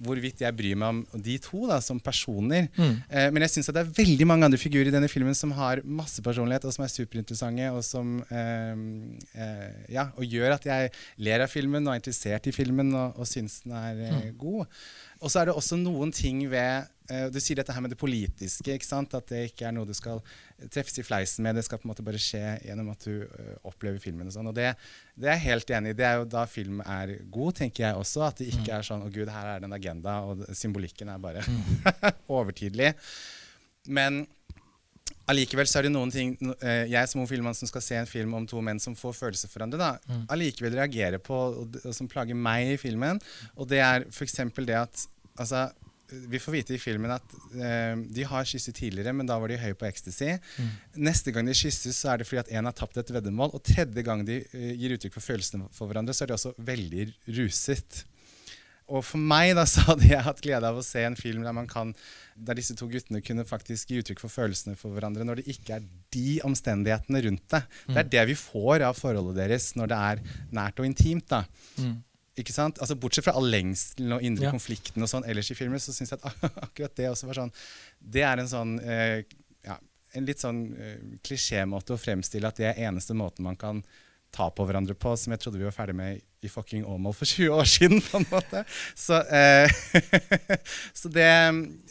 hvorvidt 0.05 0.43
jeg 0.45 0.55
bryr 0.55 0.77
meg 0.77 0.93
om 0.93 1.23
de 1.25 1.37
to 1.41 1.65
da, 1.69 1.79
som 1.83 1.99
personer. 1.99 2.69
Mm. 2.77 2.93
Eh, 3.09 3.27
men 3.33 3.45
jeg 3.45 3.55
syns 3.55 3.71
det 3.73 3.81
er 3.81 3.91
veldig 3.97 4.27
mange 4.29 4.47
andre 4.47 4.59
figurer 4.61 4.91
i 4.91 4.93
denne 4.93 5.09
filmen 5.11 5.35
som 5.35 5.51
har 5.57 5.81
masse 5.83 6.21
personlighet, 6.23 6.67
og 6.69 6.75
som 6.77 6.85
er 6.85 6.93
superinteressante, 6.93 7.71
og 7.73 7.81
som 7.83 8.19
eh, 8.29 8.85
eh, 9.33 9.81
ja, 9.97 10.07
og 10.13 10.29
gjør 10.29 10.55
at 10.59 10.69
jeg 10.69 10.93
ler 11.25 11.43
av 11.43 11.51
filmen 11.51 11.89
og 11.89 11.95
er 11.95 12.03
interessert 12.03 12.51
i 12.51 12.55
filmen 12.55 12.93
og, 12.93 13.17
og 13.17 13.29
syns 13.29 13.63
den 13.65 13.75
er 13.81 14.03
eh, 14.05 14.19
mm. 14.29 14.35
god. 14.45 14.77
Og 15.23 15.31
så 15.31 15.41
er 15.41 15.49
det 15.49 15.57
også 15.57 15.81
noen 15.81 16.13
ting 16.13 16.45
ved 16.51 16.85
Du 17.05 17.37
sier 17.37 17.59
dette 17.59 17.73
her 17.73 17.83
med 17.85 17.91
det 17.93 17.99
politiske, 18.01 18.73
ikke 18.73 18.87
sant? 18.87 19.13
at 19.13 19.27
det 19.29 19.43
ikke 19.51 19.67
er 19.67 19.75
noe 19.75 19.85
du 19.85 19.93
skal 19.93 20.23
treffes 20.71 20.97
i 21.01 21.03
fleisen 21.05 21.43
med. 21.45 21.57
Det 21.57 21.65
skal 21.67 21.79
på 21.81 21.87
en 21.87 21.91
måte 21.91 22.05
bare 22.05 22.21
skje 22.21 22.41
gjennom 22.63 22.91
at 22.93 23.05
du 23.05 23.25
uh, 23.25 23.55
opplever 23.67 23.99
filmen. 24.01 24.29
Og 24.29 24.35
sånn. 24.35 24.49
Og 24.49 24.55
det, 24.57 24.71
det, 25.13 25.27
er 25.27 25.35
jeg 25.35 25.45
helt 25.49 25.73
enig 25.77 25.93
i. 25.93 25.97
Det 25.99 26.07
er 26.07 26.21
jo 26.21 26.29
da 26.31 26.45
film 26.49 26.81
er 26.81 27.17
god, 27.33 27.59
tenker 27.61 27.87
jeg 27.87 27.99
også. 27.99 28.23
At 28.29 28.41
det 28.41 28.49
ikke 28.53 28.69
mm. 28.69 28.77
er 28.77 28.87
sånn 28.89 29.05
'Å, 29.05 29.11
gud, 29.13 29.31
her 29.31 29.51
er 29.51 29.61
det 29.61 29.69
en 29.69 29.77
agenda', 29.77 30.15
og 30.25 30.45
symbolikken 30.55 31.11
er 31.11 31.21
bare 31.21 31.43
mm. 31.45 31.91
overtydelig. 32.39 32.93
Men 33.85 34.23
allikevel 35.29 35.67
så 35.69 35.79
er 35.79 35.87
det 35.87 35.93
noen 35.93 36.11
ting 36.13 36.33
uh, 36.39 36.85
Jeg 36.89 37.09
som 37.09 37.21
ung 37.21 37.29
filmmann 37.29 37.57
som 37.57 37.69
skal 37.69 37.83
se 37.83 37.97
en 37.99 38.09
film 38.09 38.33
om 38.37 38.45
to 38.49 38.61
menn 38.65 38.81
som 38.81 38.97
får 38.97 39.17
følelser 39.19 39.49
for 39.49 39.59
hverandre, 39.59 39.81
da, 39.81 39.91
mm. 40.09 40.27
allikevel 40.33 40.79
reagerer 40.79 41.21
på, 41.21 41.35
og, 41.35 41.81
og, 41.83 41.91
som 41.97 42.09
plager 42.09 42.37
meg 42.37 42.75
i 42.75 42.79
filmen. 42.81 43.21
Og 43.59 43.69
det 43.69 43.83
er 43.83 44.07
f.eks. 44.09 44.39
det 44.63 44.79
at 44.79 45.07
altså, 45.35 45.67
vi 46.09 46.39
får 46.39 46.53
vite 46.53 46.75
i 46.75 46.81
filmen 46.81 47.13
at 47.15 47.35
uh, 47.55 47.93
de 47.97 48.25
har 48.29 48.47
kysset 48.47 48.77
tidligere, 48.77 49.13
men 49.15 49.27
da 49.29 49.37
var 49.41 49.51
de 49.51 49.59
høye 49.61 49.77
på 49.77 49.87
ecstasy. 49.87 50.35
Mm. 50.57 50.73
Neste 51.07 51.33
gang 51.33 51.47
de 51.49 51.55
kysses, 51.57 51.97
så 51.97 52.13
er 52.13 52.21
det 52.21 52.27
fordi 52.29 52.43
at 52.43 52.51
en 52.55 52.69
har 52.69 52.75
tapt 52.77 52.99
et 53.01 53.13
veddemål. 53.15 53.55
Og 53.57 53.63
tredje 53.65 54.05
gang 54.05 54.25
de 54.27 54.41
uh, 54.53 54.67
gir 54.73 54.97
uttrykk 54.97 55.17
for 55.17 55.31
følelsene 55.33 55.69
for 55.75 55.89
hverandre, 55.89 56.13
så 56.15 56.25
er 56.25 56.31
de 56.33 56.37
også 56.37 56.53
veldig 56.73 57.07
ruset. 57.39 58.03
Og 58.85 59.01
for 59.01 59.17
meg 59.17 59.55
da, 59.57 59.65
så 59.69 59.85
hadde 59.89 60.09
jeg 60.11 60.25
hatt 60.27 60.41
glede 60.45 60.69
av 60.69 60.79
å 60.79 60.85
se 60.85 61.03
en 61.05 61.17
film 61.17 61.45
der, 61.45 61.61
kan, 61.71 61.93
der 62.35 62.59
disse 62.59 62.77
to 62.77 62.87
guttene 62.91 63.23
kunne 63.25 63.47
faktisk 63.47 63.91
gi 63.91 64.01
uttrykk 64.03 64.21
for 64.21 64.33
følelsene 64.33 64.77
for 64.79 64.93
hverandre 64.95 65.25
når 65.25 65.41
det 65.41 65.55
ikke 65.55 65.79
er 65.79 65.87
de 66.13 66.39
omstendighetene 66.45 67.23
rundt 67.25 67.47
det. 67.55 67.63
Mm. 67.87 67.93
Det 67.95 68.03
er 68.03 68.11
det 68.17 68.27
vi 68.31 68.39
får 68.39 68.85
av 68.89 68.99
forholdet 68.99 69.39
deres 69.41 69.71
når 69.79 69.91
det 69.91 70.03
er 70.11 70.27
nært 70.61 70.83
og 70.83 70.89
intimt. 70.89 71.27
da. 71.31 71.45
Mm. 71.81 71.97
Ikke 72.35 72.51
sant? 72.51 72.79
Altså 72.83 72.97
Bortsett 72.99 73.27
fra 73.27 73.35
all 73.39 73.47
lengselen 73.51 74.17
og 74.17 74.23
indre 74.25 74.49
ja. 74.49 74.53
konflikten 74.53 75.03
og 75.05 75.11
sånn 75.11 75.27
ellers 75.29 75.51
i 75.53 75.57
filmer, 75.57 75.79
så 75.79 75.95
syns 75.95 76.11
jeg 76.11 76.19
at 76.19 76.47
akkurat 76.67 76.95
det 76.99 77.09
også 77.11 77.29
var 77.29 77.39
sånn 77.43 77.53
Det 77.99 78.25
er 78.27 78.41
en 78.41 78.51
sånn 78.51 78.73
eh, 78.83 79.21
ja, 79.65 79.77
en 80.15 80.27
litt 80.27 80.43
sånn 80.43 80.65
eh, 80.75 80.97
klisjémåte 81.25 81.95
å 81.95 82.01
fremstille 82.01 82.49
at 82.49 82.59
det 82.59 82.69
er 82.73 82.83
eneste 82.89 83.15
måten 83.17 83.47
man 83.47 83.59
kan 83.59 83.83
ta 84.35 84.49
på 84.51 84.65
hverandre 84.67 84.95
på, 84.99 85.13
som 85.19 85.33
jeg 85.33 85.41
trodde 85.41 85.59
vi 85.61 85.67
var 85.67 85.75
ferdig 85.75 85.95
med 85.95 86.23
i 86.45 86.49
fucking 86.51 86.83
Åmål 86.85 87.15
for 87.15 87.25
20 87.29 87.53
år 87.55 87.69
siden. 87.69 88.01
på 88.03 88.19
en 88.19 88.27
måte. 88.29 88.63
Så, 88.95 89.17
eh, 89.23 89.71
så 90.99 91.09
det, 91.09 91.29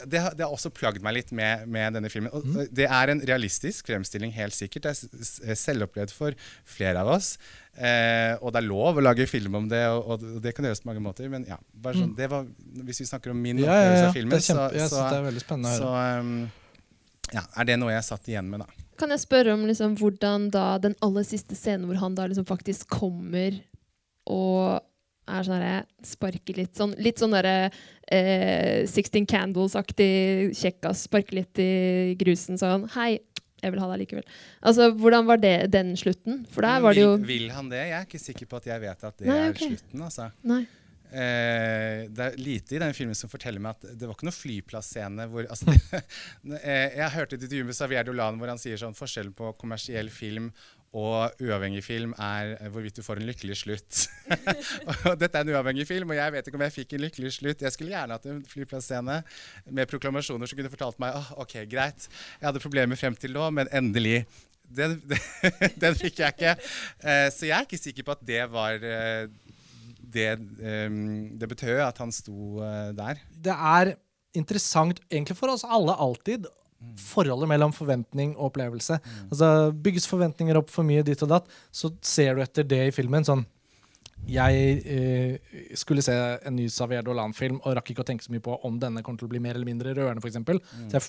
det, 0.05 0.21
det, 0.21 0.45
har 0.45 0.53
også 0.53 0.73
plagd 0.75 1.03
meg 1.05 1.19
litt 1.19 1.33
med, 1.35 1.67
med 1.67 1.97
denne 1.97 2.11
filmen. 2.13 2.31
Og, 2.35 2.47
mm. 2.47 2.71
Det 2.75 2.87
er 2.87 3.13
en 3.13 3.23
realistisk 3.33 3.91
fremstilling, 3.91 4.35
helt 4.37 4.57
sikkert. 4.57 4.91
Det 4.91 5.51
er 5.51 5.59
selvopplevd 5.59 6.15
for 6.15 6.37
flere 6.69 7.03
av 7.03 7.15
oss. 7.17 7.35
Eh, 7.75 8.37
og 8.39 8.55
det 8.55 8.63
er 8.63 8.69
lov 8.69 9.01
å 9.01 9.05
lage 9.05 9.27
film 9.31 9.59
om 9.59 9.71
det, 9.71 9.83
og, 9.91 10.15
og 10.15 10.45
det 10.45 10.55
kan 10.55 10.69
gjøres 10.69 10.85
på 10.85 10.93
mange 10.93 11.03
måter. 11.05 11.31
Men 11.33 11.49
ja, 11.49 11.59
bare 11.75 11.99
sånn, 11.99 12.13
mm. 12.13 12.19
det 12.21 12.31
var, 12.31 12.47
hvis 12.91 13.03
vi 13.03 13.11
snakker 13.11 13.35
om 13.35 13.43
min 13.43 13.65
opplevelse 13.65 14.07
av 14.11 14.21
filmen, 14.21 14.45
så, 14.45 14.71
så, 14.93 15.59
så 15.81 15.93
um, 16.21 16.37
ja, 17.35 17.43
er 17.43 17.73
det 17.73 17.81
noe 17.81 17.95
jeg 17.97 18.07
satt 18.07 18.31
igjen 18.31 18.51
med, 18.53 18.63
da. 18.63 18.84
Kan 19.01 19.11
jeg 19.15 19.23
spørre 19.25 19.55
om 19.57 19.65
liksom, 19.69 19.97
hvordan 19.99 20.49
da 20.55 20.79
den 20.83 20.97
aller 21.05 21.27
siste 21.27 21.57
scenen 21.59 21.89
hvor 21.89 21.99
han 22.03 22.17
da 22.19 22.29
liksom 22.31 22.47
faktisk 22.49 22.89
kommer 22.93 23.57
og 24.31 24.81
er 25.29 25.45
sånn 25.47 25.57
herre 25.57 25.77
Sparker 26.05 26.59
litt 26.59 26.77
sånn 26.77 26.93
Litt 27.01 27.21
sånn 27.21 27.33
derre 27.35 27.71
eh, 28.13 28.85
Sixteen 28.89 29.27
Candles-aktig 29.29 30.53
kjekkas. 30.57 31.07
Sparker 31.09 31.41
litt 31.41 31.61
i 31.63 32.15
grusen 32.21 32.61
sånn 32.61 32.87
Hei, 32.97 33.19
jeg 33.65 33.73
vil 33.73 33.81
ha 33.81 33.89
deg 33.95 34.05
likevel. 34.05 34.25
Altså, 34.61 34.91
Hvordan 35.01 35.29
var 35.29 35.41
det 35.41 35.57
den 35.73 35.95
slutten? 35.97 36.43
For 36.53 36.67
der 36.67 36.83
var 36.85 36.97
det 36.97 37.05
jo 37.07 37.15
Vil, 37.25 37.49
han 37.55 37.71
det? 37.73 37.87
Jeg 37.89 37.99
er 37.99 38.09
ikke 38.09 38.23
sikker 38.23 38.51
på 38.51 38.61
at 38.61 38.69
jeg 38.73 38.85
vet 38.85 39.07
at 39.09 39.21
det 39.21 39.29
Nei, 39.31 39.39
okay. 39.49 39.71
er 39.71 39.79
slutten. 39.79 40.09
altså. 40.09 40.31
Nei. 40.45 40.65
Eh, 41.15 42.05
det 42.11 42.25
er 42.25 42.39
lite 42.41 42.75
i 42.75 42.81
den 42.83 42.95
filmen 42.97 43.15
som 43.15 43.31
forteller 43.31 43.63
meg 43.63 43.77
at 43.77 43.93
det 43.95 44.09
var 44.09 44.17
ikke 44.17 44.27
noen 44.27 44.35
flyplassscene 44.35 45.29
hvor 45.31 45.47
altså, 45.47 45.71
eh, 46.59 46.97
Jeg 46.97 47.13
hørte 47.15 47.39
et 47.39 47.45
intervju 47.45 47.69
med 47.69 47.77
Xavier 47.77 48.09
Dolan 48.09 48.41
hvor 48.41 48.51
han 48.51 48.59
sier 48.59 48.81
sånn 48.81 48.97
forskjellen 48.99 49.37
på 49.37 49.53
kommersiell 49.61 50.11
film 50.11 50.51
og 50.95 51.43
uavhengig 51.43 51.83
film 51.83 52.13
er 52.23 52.53
hvorvidt 52.71 53.01
du 53.01 53.03
får 53.03 53.19
en 53.19 53.27
lykkelig 53.27 53.57
slutt. 53.59 54.05
og 55.09 55.17
dette 55.19 55.41
er 55.41 55.43
en 55.43 55.51
uavhengig 55.57 55.89
film, 55.89 56.13
og 56.15 56.19
jeg 56.21 56.35
vet 56.37 56.47
ikke 56.47 56.61
om 56.61 56.63
jeg 56.69 56.75
fikk 56.77 56.95
en 56.95 57.03
lykkelig 57.03 57.33
slutt. 57.35 57.65
Jeg 57.67 57.75
skulle 57.75 57.91
gjerne 57.91 58.15
hatt 58.15 58.29
en 58.31 58.45
flyplassscene 58.47 59.17
med 59.75 59.91
proklamasjoner 59.91 60.47
som 60.47 60.61
kunne 60.61 60.71
fortalt 60.71 61.03
meg 61.03 61.19
oh, 61.19 61.33
ok, 61.43 61.57
greit, 61.67 62.07
jeg 62.39 62.47
hadde 62.47 62.63
problemer 62.63 63.01
frem 63.01 63.19
til 63.19 63.35
nå, 63.35 63.49
men 63.59 63.71
endelig. 63.75 64.21
Den, 64.75 64.95
den 65.83 65.99
fikk 65.99 66.23
jeg 66.23 66.37
ikke. 66.37 66.55
Eh, 67.03 67.27
så 67.35 67.51
jeg 67.51 67.59
er 67.59 67.67
ikke 67.67 67.83
sikker 67.83 68.07
på 68.07 68.15
at 68.15 68.23
det 68.31 68.45
var 68.55 68.79
uh, 68.79 69.27
det 70.15 70.29
um, 70.39 70.99
det 71.39 71.49
betød 71.51 71.83
at 71.85 72.01
han 72.03 72.13
sto 72.15 72.61
uh, 72.63 72.91
der. 72.97 73.23
Det 73.29 73.55
er 73.55 73.95
interessant 74.35 75.01
egentlig 75.11 75.37
for 75.39 75.53
oss 75.53 75.67
alle 75.67 75.95
alltid 75.95 76.47
forholdet 77.01 77.49
mellom 77.49 77.73
forventning 77.73 78.35
og 78.37 78.51
opplevelse. 78.51 78.99
Mm. 79.01 79.27
Altså, 79.31 79.49
Bygges 79.85 80.09
forventninger 80.11 80.59
opp 80.59 80.73
for 80.73 80.87
mye 80.87 81.05
ditt 81.07 81.23
og 81.25 81.31
datt, 81.33 81.53
så 81.73 81.91
ser 82.05 82.37
du 82.37 82.43
etter 82.45 82.67
det 82.69 82.83
i 82.89 82.95
filmen. 82.95 83.25
sånn 83.25 83.47
jeg 84.25 84.79
eh, 84.89 85.57
skulle 85.77 86.03
se 86.05 86.15
en 86.15 86.55
ny 86.57 86.69
Xavier 86.73 87.05
Dolan-film 87.05 87.59
og 87.61 87.75
rakk 87.77 87.91
ikke 87.93 88.05
å 88.05 88.09
tenke 88.09 88.25
så 88.25 88.33
mye 88.33 88.45
på 88.45 88.57
om 88.65 88.79
denne 88.81 89.03
kommer 89.05 89.21
til 89.21 89.29
å 89.29 89.33
bli 89.35 89.43
mer 89.43 89.59
eller 89.59 89.69
mindre 89.69 89.93
rørende. 89.97 90.23
For 90.25 90.33
mm. 90.33 90.87
Så 90.89 90.97
jeg 90.97 91.05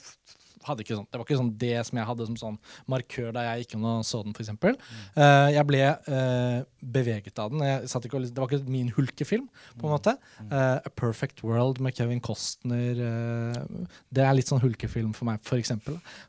Sånn, 0.66 1.08
det 1.10 1.20
var 1.20 1.26
ikke 1.26 1.40
sånn 1.40 1.54
det 1.62 1.76
som 1.88 2.00
jeg 2.00 2.08
hadde 2.10 2.28
som 2.30 2.38
sånn 2.40 2.58
markør 2.92 3.32
da 3.36 3.46
jeg 3.50 3.66
gikk 3.66 3.76
og 3.80 4.06
så 4.08 4.22
den, 4.26 4.36
f.eks. 4.36 4.52
Mm. 4.56 4.78
Uh, 5.18 5.48
jeg 5.54 5.68
ble 5.70 5.82
uh, 5.86 6.60
beveget 6.96 7.42
av 7.42 7.54
den. 7.54 7.64
Ikke, 7.86 8.22
det 8.26 8.42
var 8.42 8.50
ikke 8.50 8.72
min 8.72 8.92
hulkefilm, 8.96 9.48
på 9.76 9.88
en 9.88 9.92
mm. 9.92 9.96
måte. 9.96 10.16
Uh, 10.42 10.78
A 10.80 10.92
Perfect 10.92 11.44
World 11.46 11.82
med 11.84 11.96
Kevin 11.98 12.22
Costner. 12.24 13.02
det 14.14 14.24
er 14.26 14.38
litt 14.38 14.50
sånn 14.50 14.64
hulkefilm 14.64 15.14
for 15.18 15.30
meg, 15.30 15.42
f.eks. 15.46 15.74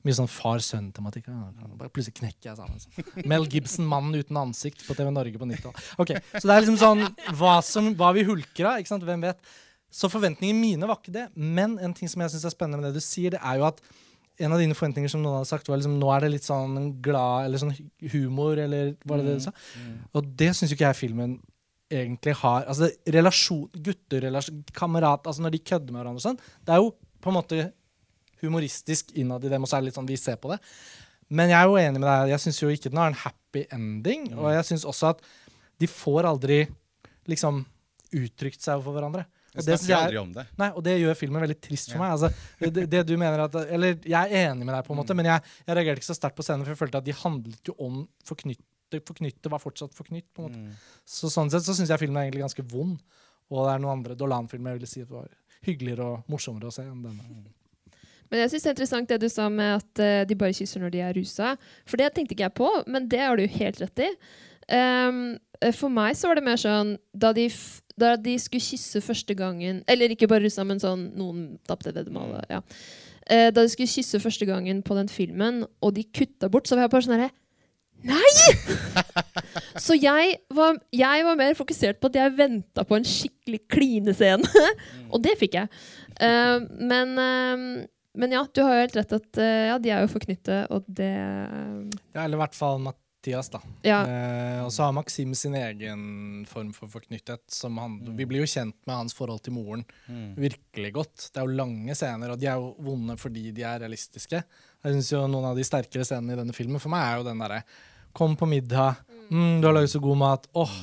Mye 0.06 0.16
sånn 0.16 0.30
far-sønn-tematikk. 0.30 1.30
Plutselig 1.86 2.16
knekker 2.20 2.52
jeg 2.52 2.58
sammen. 2.60 2.82
Sånn. 2.82 3.12
Mel 3.30 3.46
Gibson, 3.50 3.88
'Mannen 3.88 4.18
uten 4.20 4.40
ansikt' 4.40 4.84
på 4.86 4.96
TV 4.98 5.12
Norge 5.12 5.40
på 5.40 5.48
90-tallet. 5.48 5.92
Okay, 6.02 6.22
så 6.36 6.44
det 6.44 6.56
er 6.56 6.64
liksom 6.66 6.80
sånn 6.80 7.06
hva, 7.38 7.60
som, 7.64 7.92
hva 7.98 8.12
vi 8.16 8.26
hulker 8.28 8.72
av. 8.72 8.82
Hvem 9.06 9.24
vet? 9.28 9.54
Så 9.96 10.10
forventningene 10.12 10.60
mine 10.60 10.88
var 10.88 11.00
ikke 11.00 11.14
det. 11.14 11.28
Men 11.34 11.78
en 11.82 11.94
ting 11.96 12.10
som 12.10 12.22
jeg 12.22 12.34
synes 12.34 12.48
er 12.48 12.54
spennende 12.54 12.82
med 12.82 12.90
det 12.90 13.00
du 13.00 13.04
sier, 13.04 13.32
det 13.34 13.40
er 13.40 13.60
jo 13.60 13.68
at 13.70 13.80
en 14.38 14.52
av 14.52 14.60
dine 14.60 14.76
forventninger 14.76 15.10
som 15.10 15.22
noen 15.22 15.38
hadde 15.38 15.48
sagt, 15.48 15.68
var 15.70 15.80
liksom, 15.80 15.98
nå 16.00 16.10
er 16.12 16.24
det 16.24 16.32
litt 16.34 16.46
sånn 16.46 16.90
glad 17.04 17.46
eller 17.46 17.62
sånn 17.62 17.74
humor, 18.12 18.58
eller 18.60 18.94
hva 19.04 19.18
det 19.20 19.28
det 19.28 19.36
du 19.38 19.44
sa? 19.46 19.52
Mm. 19.76 19.86
mm. 19.86 20.00
Og 20.18 20.32
det 20.42 20.50
syns 20.56 20.72
jo 20.72 20.78
ikke 20.78 20.90
jeg 20.90 21.00
filmen 21.00 21.38
egentlig 21.92 22.34
har. 22.40 22.66
Altså 22.66 22.90
relasjon, 23.14 23.66
Gutterelasjon, 23.72 24.62
kamerat 24.74 25.26
altså 25.28 25.44
Når 25.44 25.54
de 25.54 25.60
kødder 25.70 25.94
med 25.94 26.00
hverandre 26.00 26.22
og 26.22 26.24
sånn, 26.24 26.40
det 26.66 26.74
er 26.74 26.82
jo 26.82 26.92
på 27.22 27.30
en 27.30 27.36
måte 27.38 27.60
humoristisk 28.42 29.14
innad 29.16 29.44
i 29.46 29.52
dem, 29.52 29.64
og 29.64 29.70
så 29.70 29.78
er 29.78 29.84
det 29.84 29.90
litt 29.90 29.98
sånn 29.98 30.08
vi 30.08 30.18
ser 30.20 30.38
på 30.40 30.50
det. 30.52 30.58
Men 31.32 31.50
jeg 31.50 31.58
er 31.58 31.70
jo 31.70 31.78
enig 31.80 32.00
med 32.02 32.06
deg. 32.06 32.32
Jeg 32.34 32.42
syns 32.44 32.60
jo 32.60 32.70
ikke 32.70 32.90
den 32.92 33.00
har 33.02 33.10
en 33.10 33.22
happy 33.22 33.64
ending. 33.74 34.28
Mm. 34.30 34.42
Og 34.42 34.50
jeg 34.54 34.68
syns 34.68 34.86
også 34.86 35.14
at 35.14 35.24
de 35.82 35.88
får 35.90 36.28
aldri 36.28 36.60
liksom 37.30 37.64
uttrykt 38.16 38.62
seg 38.62 38.76
overfor 38.76 38.98
hverandre. 38.98 39.26
Jeg 39.56 39.66
snakker 39.66 39.90
jeg, 39.90 39.98
aldri 39.98 40.20
om 40.20 40.32
det. 40.36 40.46
Nei, 40.60 40.70
Og 40.76 40.84
det 40.86 40.94
gjør 41.00 41.18
filmen 41.18 41.44
veldig 41.46 41.58
trist 41.64 41.92
for 41.92 41.98
ja. 41.98 42.02
meg. 42.04 42.14
Altså, 42.16 42.70
det, 42.78 42.86
det, 42.92 43.02
du 43.08 43.14
mener 43.20 43.44
at, 43.46 43.58
eller 43.64 43.98
Jeg 44.02 44.30
er 44.30 44.52
enig 44.52 44.68
med 44.68 44.74
deg, 44.74 44.86
på 44.86 44.94
en 44.94 45.00
måte, 45.00 45.16
mm. 45.16 45.22
men 45.22 45.30
jeg, 45.32 45.52
jeg, 45.64 45.78
reagerte 45.78 46.02
ikke 46.02 46.10
så 46.10 46.18
sterkt 46.18 46.38
på 46.38 46.46
scenen, 46.46 46.66
for 46.66 46.74
jeg 46.74 46.80
følte 46.84 47.02
at 47.02 47.08
de 47.08 47.16
handlet 47.24 47.72
jo 47.72 47.76
om 47.88 48.00
forknyttet. 48.28 48.66
Forknyttet 49.02 49.50
var 49.50 49.58
fortsatt 49.58 49.96
forknytt. 49.96 50.28
på 50.34 50.44
en 50.44 50.48
måte. 50.50 50.62
Mm. 50.62 51.02
Så 51.16 51.32
Sånn 51.32 51.50
sett 51.50 51.66
så 51.66 51.74
syns 51.74 51.90
jeg 51.90 52.04
filmen 52.04 52.20
er 52.20 52.28
egentlig 52.28 52.44
ganske 52.46 52.66
vond. 52.70 52.96
Og 53.50 53.66
det 53.66 53.74
er 53.74 53.82
noen 53.82 54.00
andre 54.00 54.16
Dolan-filmer 54.18 54.74
jeg 54.74 54.80
ville 54.80 54.90
si 54.90 55.04
var 55.06 55.28
hyggeligere 55.66 56.06
og 56.06 56.30
morsommere 56.30 56.70
å 56.70 56.74
se 56.74 56.84
enn 56.86 57.04
denne. 57.04 57.26
Mm. 57.26 57.46
Men 58.30 58.42
jeg 58.42 58.52
synes 58.52 58.64
det 58.64 58.70
er 58.70 58.76
interessant 58.76 59.12
det 59.12 59.20
du 59.22 59.28
sa 59.30 59.46
med 59.52 59.76
at 59.78 60.02
uh, 60.02 60.26
de 60.26 60.38
bare 60.38 60.56
kysser 60.56 60.82
når 60.82 60.94
de 60.94 61.02
er 61.06 61.16
rusa. 61.16 61.54
For 61.86 62.00
det 62.00 62.12
tenkte 62.14 62.34
ikke 62.34 62.48
jeg 62.48 62.56
på, 62.58 62.70
men 62.90 63.08
det 63.10 63.22
har 63.22 63.38
du 63.38 63.46
helt 63.58 63.82
rett 63.82 64.04
i. 64.06 64.10
Um, 64.66 65.20
for 65.76 65.92
meg 65.94 66.16
så 66.18 66.30
var 66.30 66.38
det 66.38 66.46
mer 66.46 66.58
sånn 66.58 66.96
da 67.14 67.30
de 67.36 67.46
da 68.00 68.14
de 68.20 68.36
skulle 68.40 68.64
kysse 68.64 69.00
første 69.04 69.34
gangen 69.36 69.82
Eller 69.88 70.12
ikke 70.12 70.28
bare 70.28 70.44
russa, 70.44 70.64
men 70.68 70.80
sånn 70.82 71.08
noen 71.16 71.56
tapte 71.68 71.94
veddemålet. 71.96 72.44
Ja. 72.52 72.60
Eh, 73.26 73.48
da 73.50 73.64
de 73.64 73.72
skulle 73.72 73.90
kysse 73.90 74.20
første 74.22 74.46
gangen 74.48 74.82
på 74.86 74.96
den 74.98 75.10
filmen, 75.10 75.64
og 75.82 75.96
de 75.96 76.04
kutta 76.04 76.50
bort, 76.52 76.68
så 76.68 76.76
var 76.76 76.86
jeg 76.86 76.94
bare 76.94 77.06
sånn 77.08 77.18
herre 77.18 77.32
Nei! 78.06 78.32
så 79.86 79.96
jeg 79.96 80.36
var, 80.52 80.76
jeg 80.94 81.24
var, 81.26 81.38
mer 81.38 81.56
fokusert 81.58 81.98
på 81.98 82.10
at 82.10 82.18
jeg 82.20 82.34
venta 82.36 82.84
på 82.86 82.98
en 82.98 83.06
skikkelig 83.08 83.62
klinescene. 83.72 84.44
Mm. 84.44 85.08
og 85.16 85.22
det 85.24 85.32
fikk 85.40 85.56
jeg. 85.56 85.70
Uh, 86.20 86.60
men, 86.76 87.16
uh, 87.16 87.86
men, 88.20 88.36
ja, 88.36 88.44
du 88.44 88.60
har 88.62 88.76
jo 88.76 88.84
helt 88.84 88.98
rett 89.00 89.16
at 89.16 89.40
uh, 89.40 89.64
ja, 89.72 89.80
de 89.80 89.94
er 89.96 90.04
jo 90.04 90.12
forknyttet, 90.12 90.68
og 90.76 90.84
det 90.86 91.08
Ja, 91.08 92.26
eller 92.26 92.36
i 92.36 92.42
hvert 92.44 92.58
fall 92.58 92.78
Mathias, 93.26 93.48
da. 93.50 93.60
Ja. 93.82 94.06
Eh, 94.06 94.64
og 94.64 94.72
så 94.72 94.84
har 94.86 94.92
Maxim 94.94 95.34
sin 95.34 95.54
egen 95.54 96.46
form 96.46 96.72
for 96.72 96.88
forknyttet. 96.88 97.42
Han, 97.64 97.98
mm. 97.98 98.16
Vi 98.16 98.26
blir 98.26 98.44
jo 98.44 98.46
kjent 98.46 98.76
med 98.86 98.94
hans 98.94 99.14
forhold 99.14 99.42
til 99.42 99.56
moren 99.56 99.82
mm. 100.06 100.36
virkelig 100.38 100.92
godt. 100.94 101.30
Det 101.32 101.40
er 101.40 101.48
jo 101.48 101.56
lange 101.58 101.96
scener, 101.98 102.30
og 102.30 102.38
de 102.38 102.46
er 102.46 102.60
jo 102.60 102.74
vonde 102.86 103.16
fordi 103.18 103.50
de 103.50 103.64
er 103.66 103.82
realistiske. 103.82 104.42
Jeg 104.86 104.94
synes 104.94 105.10
jo 105.10 105.24
Noen 105.26 105.50
av 105.50 105.58
de 105.58 105.66
sterkere 105.66 106.06
scenene 106.06 106.36
i 106.36 106.38
denne 106.38 106.54
filmen 106.54 106.82
for 106.82 106.92
meg 106.92 107.02
er 107.02 107.18
jo 107.18 107.26
den 107.26 107.42
derre 107.42 107.64
Kom 108.16 108.36
på 108.38 108.46
middag. 108.48 109.02
Mm, 109.28 109.58
du 109.60 109.66
har 109.66 109.74
laget 109.76 109.92
så 109.92 110.00
god 110.00 110.16
mat. 110.16 110.46
Åh! 110.54 110.70
Oh. 110.70 110.76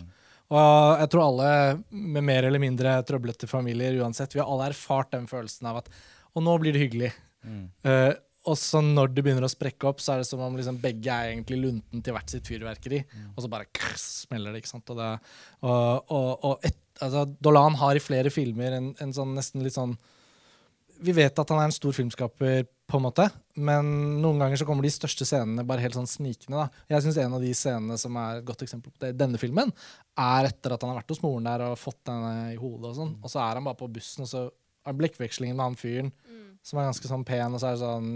Og 0.53 0.99
jeg 0.99 1.09
tror 1.09 1.23
alle 1.23 1.47
med 1.89 2.27
mer 2.27 2.45
eller 2.45 2.61
mindre 2.61 2.91
trøblete 3.07 3.47
familier 3.49 3.95
uansett, 4.03 4.35
vi 4.35 4.41
har 4.43 4.51
alle 4.51 4.67
erfart 4.69 5.09
den 5.15 5.25
følelsen 5.31 5.71
av 5.71 5.79
at 5.79 5.89
og 6.33 6.43
nå 6.45 6.53
blir 6.61 6.75
det 6.75 6.83
hyggelig. 6.83 7.09
Mm. 7.45 7.65
Eh, 7.89 8.11
og 8.43 8.57
så 8.59 8.81
når 8.83 9.13
det 9.15 9.23
begynner 9.23 9.45
å 9.47 9.51
sprekke 9.51 9.87
opp, 9.87 10.01
så 10.03 10.13
er 10.13 10.21
det 10.21 10.27
som 10.27 10.41
om 10.43 10.55
liksom 10.59 10.81
begge 10.83 11.07
er 11.07 11.31
egentlig 11.31 11.61
lunten 11.61 12.01
til 12.03 12.15
hvert 12.15 12.31
sitt 12.31 12.49
fyrverkeri. 12.49 12.99
Og 13.31 13.43
så 13.43 13.49
bare 13.51 13.69
krr, 13.71 13.95
smeller 13.99 14.51
det. 14.51 14.63
ikke 14.63 14.73
sant? 14.73 14.91
Og, 14.91 14.99
det, 14.99 15.11
og, 15.63 16.11
og, 16.11 16.31
og 16.49 16.67
et, 16.67 16.79
altså, 16.99 17.23
Dolan 17.39 17.79
har 17.79 17.95
i 17.95 18.03
flere 18.03 18.33
filmer 18.33 18.75
en, 18.75 18.91
en 18.99 19.15
sånn 19.15 19.31
nesten 19.37 19.63
litt 19.63 19.77
sånn 19.77 19.95
Vi 21.03 21.15
vet 21.15 21.39
at 21.39 21.49
han 21.51 21.61
er 21.61 21.69
en 21.69 21.75
stor 21.75 21.95
filmskaper, 21.95 22.67
på 22.93 22.99
en 22.99 23.05
måte, 23.05 23.23
men 23.55 23.87
noen 24.21 24.41
ganger 24.41 24.59
så 24.59 24.65
kommer 24.67 24.85
de 24.85 24.91
største 24.91 25.25
scenene 25.25 25.63
bare 25.65 25.81
helt 25.81 25.95
sånn 25.95 26.09
snikende. 26.09 26.59
da. 26.59 26.83
Jeg 26.91 27.05
syns 27.05 27.17
en 27.23 27.35
av 27.37 27.41
de 27.41 27.53
scenene 27.55 27.95
som 27.97 28.19
er 28.19 28.41
et 28.41 28.45
godt 28.45 28.61
eksempel 28.65 28.91
på 28.91 29.01
det 29.01 29.13
i 29.13 29.17
denne 29.17 29.39
filmen, 29.41 29.71
er 30.19 30.49
etter 30.49 30.75
at 30.75 30.83
han 30.83 30.91
har 30.91 30.99
vært 30.99 31.15
hos 31.15 31.23
moren 31.23 31.47
der 31.47 31.63
og 31.65 31.79
fått 31.79 32.11
henne 32.11 32.51
i 32.51 32.59
hodet, 32.59 32.91
og 32.91 32.99
sånn, 32.99 33.15
og 33.23 33.31
så 33.33 33.41
er 33.41 33.57
han 33.57 33.65
bare 33.65 33.79
på 33.79 33.89
bussen, 33.95 34.27
og 34.27 34.29
så 34.29 34.43
er 34.83 34.99
blikkvekslingen 34.99 35.57
med 35.57 35.71
han 35.71 35.79
fyren 35.79 36.11
som 36.63 36.79
er 36.79 36.87
ganske 36.87 37.09
sånn 37.09 37.25
pen, 37.27 37.55
og 37.55 37.61
så 37.61 37.71
er 37.71 37.75
det 37.75 37.83
sånn 37.83 38.11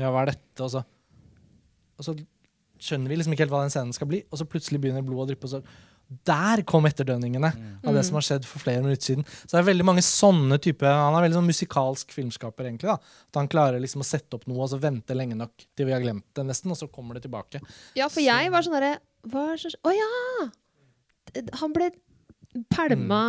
Ja, 0.00 0.10
hva 0.14 0.24
er 0.24 0.32
dette? 0.32 0.64
Og 0.64 0.72
så, 0.72 0.82
og 2.00 2.06
så 2.06 2.16
skjønner 2.80 3.12
vi 3.12 3.20
liksom 3.20 3.34
ikke 3.36 3.44
helt 3.44 3.52
hva 3.54 3.62
den 3.66 3.72
scenen 3.74 3.92
skal 3.96 4.08
bli, 4.08 4.22
og 4.32 4.40
så 4.40 4.46
plutselig 4.48 4.80
begynner 4.80 5.04
blodet 5.04 5.26
å 5.28 5.32
dryppe, 5.34 5.48
og 5.50 5.56
så 5.58 5.62
Der 6.26 6.62
kom 6.66 6.88
etterdønningene 6.88 7.52
av 7.86 7.94
det 7.94 8.00
som 8.02 8.16
har 8.18 8.24
skjedd 8.26 8.46
for 8.48 8.58
flere 8.58 8.80
minutter 8.82 9.12
siden. 9.12 9.22
Så 9.44 9.52
det 9.52 9.60
er 9.60 9.66
veldig 9.68 9.84
mange 9.86 10.02
sånne 10.02 10.56
type 10.58 10.82
Han 10.82 11.14
er 11.14 11.22
veldig 11.22 11.36
sånn 11.38 11.46
musikalsk 11.46 12.10
filmskaper, 12.16 12.66
egentlig. 12.66 12.88
da 12.90 12.96
At 13.28 13.38
han 13.38 13.46
klarer 13.52 13.78
liksom 13.78 14.02
å 14.02 14.08
sette 14.08 14.34
opp 14.34 14.48
noe 14.50 14.64
og 14.64 14.72
så 14.72 14.80
vente 14.82 15.14
lenge 15.14 15.36
nok 15.38 15.52
til 15.76 15.86
vi 15.86 15.92
har 15.94 16.02
glemt 16.02 16.24
det, 16.34 16.42
nesten, 16.48 16.72
og 16.74 16.80
så 16.80 16.88
kommer 16.90 17.14
det 17.14 17.22
tilbake. 17.28 17.60
Ja, 17.94 18.08
for 18.10 18.24
jeg 18.24 18.50
var 18.50 18.66
sånn 18.66 18.74
derre 18.80 18.96
er 18.98 19.56
så- 19.62 19.78
Å 19.84 19.92
ja! 19.94 20.50
Han 21.60 21.72
ble 21.78 21.92
pælma, 22.74 23.20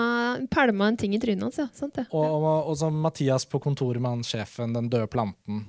pælma 0.49 0.87
en 0.87 0.97
ting 0.97 1.13
i 1.13 1.19
trynet 1.21 1.43
hans, 1.43 1.57
ja. 1.61 1.67
Sant 1.77 1.93
det. 1.99 2.07
Og, 2.09 2.25
og, 2.25 2.67
og 2.71 2.77
så 2.79 2.89
Mathias 2.91 3.45
på 3.45 3.61
kontoret 3.61 4.01
med 4.01 4.09
han 4.09 4.23
sjefen, 4.25 4.73
den 4.73 4.89
døde 4.89 5.05
planten. 5.11 5.67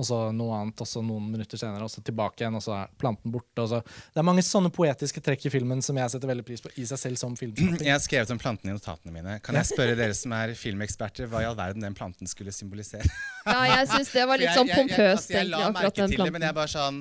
Og 0.00 0.06
så 0.08 0.18
noe 0.32 0.54
annet, 0.56 0.80
og 0.80 0.88
så 0.88 1.02
noen 1.04 1.26
minutter 1.28 1.60
senere, 1.60 1.84
og 1.84 1.90
så 1.92 2.00
tilbake 2.00 2.40
igjen, 2.40 2.54
og 2.56 2.62
så 2.64 2.72
er 2.78 2.92
planten 3.02 3.28
borte. 3.34 3.66
Det 3.68 4.22
er 4.22 4.24
mange 4.24 4.40
sånne 4.46 4.70
poetiske 4.72 5.20
trekk 5.20 5.44
i 5.44 5.52
filmen 5.52 5.82
som 5.84 5.98
jeg 6.00 6.14
setter 6.14 6.30
veldig 6.30 6.46
pris 6.48 6.64
på 6.64 6.72
i 6.80 6.86
seg 6.88 7.02
selv 7.02 7.20
som 7.20 7.36
filmskaper. 7.36 7.84
Jeg 7.90 7.92
har 7.92 8.00
skrevet 8.00 8.32
om 8.32 8.40
plantene 8.40 8.72
i 8.72 8.78
notatene 8.78 9.12
mine. 9.12 9.36
Kan 9.44 9.58
jeg 9.60 9.68
spørre 9.74 9.98
dere 10.00 10.16
som 10.16 10.32
er 10.38 10.54
filmeksperter, 10.56 11.28
hva 11.28 11.44
i 11.44 11.48
all 11.50 11.58
verden 11.58 11.84
den 11.84 11.94
planten 11.98 12.30
skulle 12.30 12.54
symbolisere? 12.56 13.04
Ja, 13.50 13.60
jeg 13.76 13.88
syns 13.92 14.10
det 14.16 14.24
var 14.28 14.40
litt 14.40 14.52
sånn 14.56 14.68
pompøst, 14.72 15.28
altså, 15.28 15.32
jeg 15.32 15.40
egentlig, 15.40 15.50
la 15.52 15.60
akkurat 15.68 15.82
merke 15.84 16.00
den 16.00 16.12
til 16.12 16.20
det, 16.20 16.24
men 16.24 16.40
planten. 16.40 16.46
jeg 16.48 16.56
bare 16.60 16.72
sånn 16.74 16.98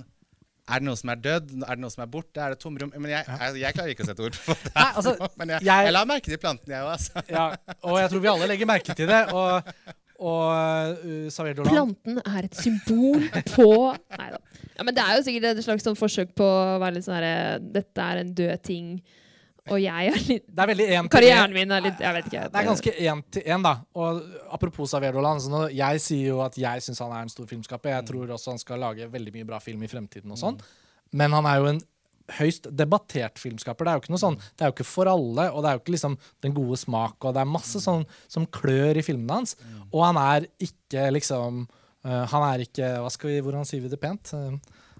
Er 0.69 0.81
det 0.83 0.85
noe 0.89 0.99
som 0.99 1.09
er 1.13 1.21
dødd? 1.25 1.53
Er 1.65 1.71
det 1.79 1.81
noe 1.83 1.93
som 1.95 2.03
er 2.05 2.09
borte? 2.13 2.41
Er 2.45 2.53
det 2.53 2.59
tomrom? 2.61 2.91
Men 2.95 3.09
jeg, 3.15 3.25
jeg, 3.29 3.55
jeg 3.63 3.75
klarer 3.79 3.93
ikke 3.95 4.05
å 4.05 4.09
sette 4.11 4.25
ord 4.27 4.37
på 4.45 4.55
det. 4.65 4.73
Nei, 4.75 4.89
altså, 5.01 5.13
Men 5.41 5.53
jeg, 5.55 5.65
jeg- 5.71 5.87
jeg 5.89 5.95
la 5.95 6.03
merke 6.11 6.31
til 6.35 6.41
plantene, 6.43 6.75
jeg 6.75 6.85
òg, 6.85 6.91
altså. 6.97 7.23
Ja, 7.33 7.45
og 7.79 7.97
jeg 8.03 8.11
tror 8.13 8.23
vi 8.27 8.31
alle 8.35 8.49
legger 8.53 8.69
merke 8.69 8.95
til 8.99 9.09
det. 9.09 9.21
Og, 9.33 9.71
og 10.19 10.99
uh, 10.99 11.29
Xavier 11.31 11.55
Dolan 11.57 11.71
Planten 11.71 12.19
er 12.19 12.47
et 12.49 12.57
symbol 12.59 13.23
på 13.53 13.69
Nei 14.17 14.27
da. 14.33 14.41
Ja, 14.75 14.85
men 14.87 14.95
det 14.95 15.03
er 15.03 15.17
jo 15.17 15.23
sikkert 15.25 15.47
et 15.53 15.63
slags 15.65 15.87
sånn 15.87 15.97
forsøk 15.99 16.35
på 16.39 16.45
å 16.45 16.77
være 16.81 16.97
litt 16.97 17.07
sånn 17.07 17.17
herre 17.17 17.59
Dette 17.63 18.05
er 18.05 18.21
en 18.21 18.33
død 18.35 18.63
ting, 18.67 18.89
og 19.69 19.79
jeg 19.83 20.11
er 20.11 20.25
litt 20.27 20.47
Det 20.47 20.63
er 20.63 20.71
veldig 20.71 20.87
til 20.89 21.11
Karrieren 21.13 21.55
min 21.55 21.75
er 21.75 21.85
litt 21.85 22.03
Jeg 22.03 22.17
vet 22.17 22.29
ikke. 22.31 22.43
Det 22.49 22.61
er 22.61 22.67
ganske 22.69 22.95
én 22.95 23.23
til 23.35 23.45
én, 23.45 23.63
da. 23.65 23.75
Og 23.95 24.21
apropos 24.55 24.91
Xavier 24.91 25.15
Dolan. 25.15 25.41
Så 25.43 25.65
jeg 25.75 26.03
sier 26.03 26.33
jo 26.33 26.41
at 26.45 26.57
jeg 26.59 26.83
syns 26.85 27.03
han 27.05 27.15
er 27.15 27.27
en 27.27 27.31
stor 27.31 27.47
filmskaper. 27.49 27.93
Jeg 27.97 28.07
tror 28.09 28.35
også 28.35 28.55
han 28.55 28.61
skal 28.61 28.81
lage 28.83 29.07
veldig 29.11 29.35
mye 29.37 29.47
bra 29.51 29.61
film 29.63 29.83
i 29.85 29.91
fremtiden 29.91 30.35
og 30.35 30.41
sånn. 30.41 30.59
Men 31.15 31.35
han 31.37 31.47
er 31.49 31.61
jo 31.61 31.71
en 31.73 31.81
høyst 32.37 32.69
debattert 32.77 33.41
filmskaper. 33.41 33.85
Det 33.85 33.91
er 33.91 33.97
jo 33.97 34.03
ikke 34.03 34.13
noe 34.15 34.21
sånn, 34.21 34.39
det 34.53 34.65
er 34.65 34.71
jo 34.71 34.77
ikke 34.77 34.87
for 34.87 35.09
alle, 35.11 35.49
og 35.51 35.63
det 35.63 35.71
er 35.71 35.77
jo 35.77 35.83
ikke 35.83 35.95
liksom 35.95 36.17
den 36.45 36.55
gode 36.57 36.79
smak, 36.81 37.17
og 37.23 37.35
det 37.35 37.43
er 37.43 37.49
masse 37.49 37.81
sånn 37.83 38.05
som 38.27 38.47
klør 38.59 38.99
i 38.99 39.05
filmene 39.05 39.41
hans. 39.41 39.55
Og 39.89 40.03
han 40.05 40.19
er 40.21 40.49
ikke 40.61 41.07
liksom 41.15 41.63
uh, 41.65 42.25
Han 42.29 42.43
er 42.45 42.61
ikke 42.65 42.91
Hva 43.01 43.09
skal 43.13 43.31
vi, 43.31 43.39
Hvordan 43.41 43.65
sier 43.65 43.81
vi 43.81 43.89
det 43.91 43.99
pent? 44.01 44.31
Uh, 44.33 44.57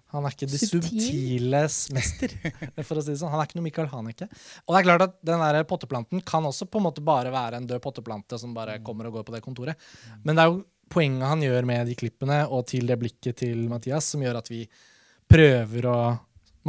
han 0.09 0.25
er 0.25 0.33
ikke 0.33 0.47
de 0.49 0.57
Subtil? 0.57 1.03
subtiles 1.03 1.75
mester, 1.93 2.33
for 2.87 2.97
å 2.97 3.03
si 3.03 3.11
det 3.13 3.19
sånn. 3.21 3.29
Han 3.29 3.43
er 3.43 3.49
ikke 3.49 3.59
noe 3.59 3.67
Michael 3.67 3.91
Haneke. 3.91 4.25
Og 4.65 4.73
det 4.73 4.79
er 4.79 4.87
klart 4.87 5.05
at 5.05 5.19
den 5.29 5.43
der 5.43 5.59
potteplanten 5.69 6.23
kan 6.25 6.47
også 6.49 6.65
på 6.65 6.81
en 6.81 6.87
måte 6.87 7.03
bare 7.05 7.33
være 7.33 7.59
en 7.61 7.67
død 7.69 7.83
potteplante 7.83 8.39
som 8.41 8.55
bare 8.57 8.79
kommer 8.85 9.09
og 9.09 9.19
går 9.19 9.27
på 9.27 9.35
det 9.35 9.43
kontoret. 9.45 9.89
Men 10.25 10.33
det 10.33 10.45
er 10.45 10.53
jo 10.55 10.63
poenget 10.89 11.29
han 11.29 11.45
gjør 11.45 11.67
med 11.69 11.91
de 11.91 11.97
klippene, 11.99 12.39
og 12.49 12.65
til 12.71 12.89
det 12.89 12.97
blikket 13.01 13.37
til 13.43 13.61
Mathias, 13.69 14.09
som 14.15 14.25
gjør 14.25 14.41
at 14.41 14.49
vi 14.49 14.63
prøver 15.29 15.85
å 15.85 15.99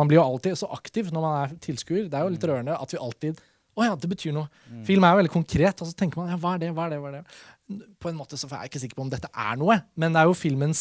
Man 0.01 0.09
blir 0.11 0.19
jo 0.19 0.25
alltid 0.25 0.57
så 0.59 0.69
aktiv 0.75 1.13
når 1.13 1.25
man 1.25 1.37
er 1.45 1.55
tilskuer. 1.63 2.09
Det 2.09 2.17
er 2.19 2.25
jo 2.25 2.33
litt 2.35 2.47
rørende 2.49 2.75
at 2.81 2.93
vi 2.95 3.01
alltid 3.01 3.41
Å 3.79 3.85
ja, 3.87 3.93
det 3.97 4.09
betyr 4.11 4.33
noe. 4.35 4.49
Film 4.85 5.05
er 5.07 5.13
jo 5.15 5.19
veldig 5.21 5.33
konkret, 5.33 5.79
og 5.81 5.87
så 5.89 5.95
tenker 5.97 6.19
man 6.19 6.33
ja, 6.33 6.37
hva 6.43 6.57
er 6.57 6.61
det, 6.65 6.71
hva 6.75 6.89
er 6.89 6.91
det, 6.97 6.99
hva 7.05 7.09
er 7.13 7.21
det? 7.21 7.25
På 8.03 8.11
en 8.11 8.17
måte 8.19 8.35
så 8.41 8.49
er 8.51 8.65
jeg 8.65 8.73
ikke 8.73 8.81
sikker 8.83 8.99
på 8.99 9.05
om 9.07 9.13
dette 9.13 9.29
er 9.31 9.55
noe, 9.61 9.77
men 9.95 10.13
det 10.17 10.21
er 10.21 10.27
jo 10.27 10.35
filmens 10.35 10.81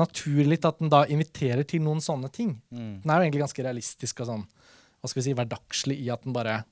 natur 0.00 0.40
litt 0.48 0.64
at 0.64 0.78
den 0.80 0.88
da 0.90 1.02
inviterer 1.12 1.60
til 1.68 1.82
noen 1.84 2.00
sånne 2.00 2.30
ting. 2.32 2.54
Den 2.72 3.04
er 3.12 3.20
jo 3.20 3.26
egentlig 3.26 3.42
ganske 3.44 3.66
realistisk 3.66 4.22
og 4.24 4.30
sånn, 4.30 4.44
hva 4.48 5.06
skal 5.12 5.20
vi 5.20 5.26
si, 5.28 5.34
hverdagslig 5.36 5.98
i 6.00 6.08
at 6.14 6.24
den 6.24 6.32
bare 6.36 6.62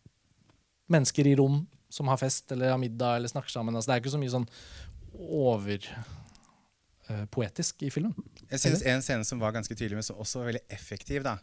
Mennesker 0.91 1.29
i 1.31 1.37
rom 1.39 1.61
som 1.93 2.09
har 2.11 2.19
fest 2.19 2.51
eller 2.57 2.73
har 2.73 2.81
middag 2.81 3.21
eller 3.21 3.31
snakker 3.31 3.53
sammen. 3.53 3.77
Altså, 3.77 3.91
det 3.93 3.95
er 3.95 4.01
ikke 4.03 4.15
så 4.17 4.23
mye 4.23 4.33
sånn 4.33 4.49
overpoetisk 7.11 7.85
i 7.87 7.91
filmen. 7.95 8.15
Jeg 8.51 8.59
synes 8.65 8.83
En 8.87 9.03
scene 9.05 9.25
som 9.29 9.39
var 9.43 9.53
ganske 9.55 9.75
tydelig, 9.75 9.97
men 10.01 10.07
som 10.07 10.17
også 10.19 10.39
var 10.41 10.47
veldig 10.51 10.65
effektiv. 10.73 11.23
da. 11.23 11.37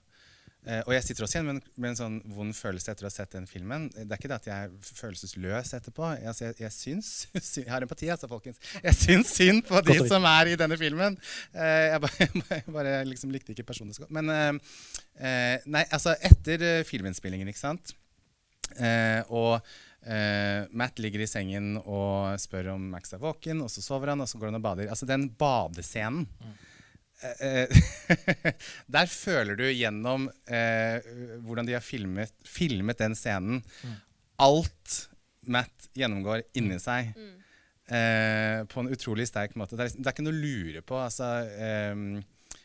Eh, 0.67 0.81
og 0.83 0.93
jeg 0.95 1.05
sitter 1.05 1.25
også 1.25 1.37
igjen 1.37 1.47
med 1.47 1.55
en, 1.57 1.61
med 1.79 1.89
en 1.91 1.99
sånn 1.99 2.17
vond 2.35 2.55
følelse 2.55 2.91
etter 2.91 3.07
å 3.07 3.09
ha 3.09 3.13
sett 3.15 3.35
den 3.35 3.47
filmen. 3.49 3.87
Det 3.95 4.05
er 4.05 4.19
ikke 4.19 4.31
det 4.31 4.39
at 4.39 4.49
jeg 4.49 4.69
er 4.69 4.95
følelsesløs 5.01 5.73
etterpå. 5.79 6.09
Jeg, 6.17 6.27
altså, 6.33 6.47
jeg, 6.49 6.57
jeg 6.65 6.75
syns 6.75 7.11
Jeg 7.63 7.69
har 7.71 7.85
empati, 7.85 8.09
altså, 8.13 8.29
folkens. 8.31 8.59
Jeg 8.83 8.97
syns 8.99 9.35
synd 9.37 9.63
på 9.67 9.81
de 9.87 9.99
som 10.09 10.25
er 10.29 10.53
i 10.53 10.57
denne 10.59 10.79
filmen. 10.79 11.15
Eh, 11.53 11.85
jeg 11.93 12.03
bare, 12.07 12.31
jeg 12.57 12.75
bare 12.79 12.97
liksom 13.07 13.31
likte 13.33 13.55
ikke 13.55 13.69
personene 13.71 13.95
så 13.95 14.05
godt. 14.05 14.15
Men 14.19 14.33
eh, 14.33 14.51
eh, 15.21 15.69
nei, 15.71 15.85
altså, 15.87 16.17
etter 16.27 16.67
eh, 16.67 16.83
filminnspillingen, 16.87 17.49
ikke 17.53 17.65
sant 17.65 17.95
Eh, 18.75 19.21
og 19.33 19.55
eh, 20.05 20.67
Matt 20.77 20.99
ligger 21.01 21.23
i 21.23 21.29
sengen 21.29 21.75
og 21.79 22.35
spør 22.41 22.73
om 22.75 22.89
Max 22.93 23.13
er 23.15 23.21
våken, 23.21 23.63
og 23.63 23.71
så 23.71 23.83
sover 23.83 24.13
han, 24.13 24.23
og 24.23 24.29
så 24.29 24.39
går 24.39 24.51
han 24.51 24.59
og 24.59 24.65
bader. 24.65 24.91
Altså 24.91 25.07
den 25.09 25.29
badescenen 25.39 26.27
eh, 26.27 26.49
eh, 26.51 26.66
Der 28.97 29.09
føler 29.09 29.57
du 29.57 29.65
gjennom 29.71 30.27
eh, 30.47 30.99
hvordan 31.45 31.65
de 31.67 31.73
har 31.77 31.81
filmet, 31.85 32.33
filmet 32.45 32.99
den 33.01 33.15
scenen, 33.17 33.63
alt 34.41 34.97
Matt 35.47 35.87
gjennomgår 35.97 36.43
inni 36.59 36.77
seg. 36.83 37.13
Eh, 37.87 38.65
på 38.67 38.81
en 38.83 38.89
utrolig 38.91 39.25
sterk 39.29 39.53
måte. 39.55 39.77
Det 39.77 39.85
er, 39.85 39.89
liksom- 39.89 40.03
det 40.03 40.09
er 40.11 40.15
ikke 40.17 40.25
noe 40.27 40.35
å 40.35 40.41
lure 40.43 40.81
på. 40.83 40.97
Altså, 40.99 41.29
eh, 41.47 41.95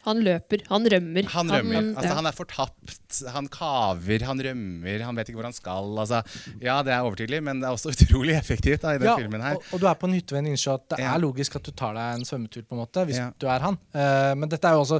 Han 0.03 0.19
løper. 0.27 0.65
Han 0.69 0.87
rømmer. 0.91 1.27
han 1.31 1.51
rømmer. 1.53 1.77
altså, 1.95 2.09
ja. 2.09 2.15
Han 2.19 2.27
er 2.27 2.35
fortapt. 2.35 3.19
Han 3.37 3.47
kaver, 3.55 4.25
han 4.27 4.41
rømmer, 4.43 5.05
han 5.07 5.15
vet 5.21 5.29
ikke 5.31 5.39
hvor 5.39 5.47
han 5.47 5.55
skal. 5.55 5.93
Altså, 6.03 6.23
ja, 6.61 6.81
det 6.83 6.91
er 6.97 7.05
overtydelig, 7.07 7.39
men 7.47 7.61
det 7.63 7.69
er 7.69 7.77
også 7.77 7.93
utrolig 7.95 8.35
effektivt 8.35 8.83
da, 8.83 8.97
i 8.97 8.99
den 8.99 9.07
Ja, 9.13 9.15
filmen 9.21 9.41
her. 9.47 9.61
Og, 9.61 9.69
og 9.77 9.81
du 9.85 9.87
er 9.87 9.95
på 10.01 10.09
en 10.11 10.17
hytte 10.19 10.35
ved 10.35 10.43
en 10.43 10.51
innsjø 10.55 10.75
at 10.75 10.89
det 10.91 10.99
Ja. 11.05 11.13
er 11.15 11.23
logisk 11.23 11.55
at 11.61 11.63
du 11.69 11.71
tar 11.71 11.95
deg 11.95 12.17
en 12.19 12.27
svømmetur, 12.27 12.65
på 12.67 12.75
en 12.75 12.83
måte, 12.83 13.05
hvis 13.07 13.21
Ja. 13.23 13.29
du 13.39 13.47
er 13.47 13.61
han. 13.69 13.79
Uh, 13.95 14.33
men 14.43 14.49
dette 14.51 14.67
er 14.67 14.75
jo 14.79 14.83
også 14.87 14.99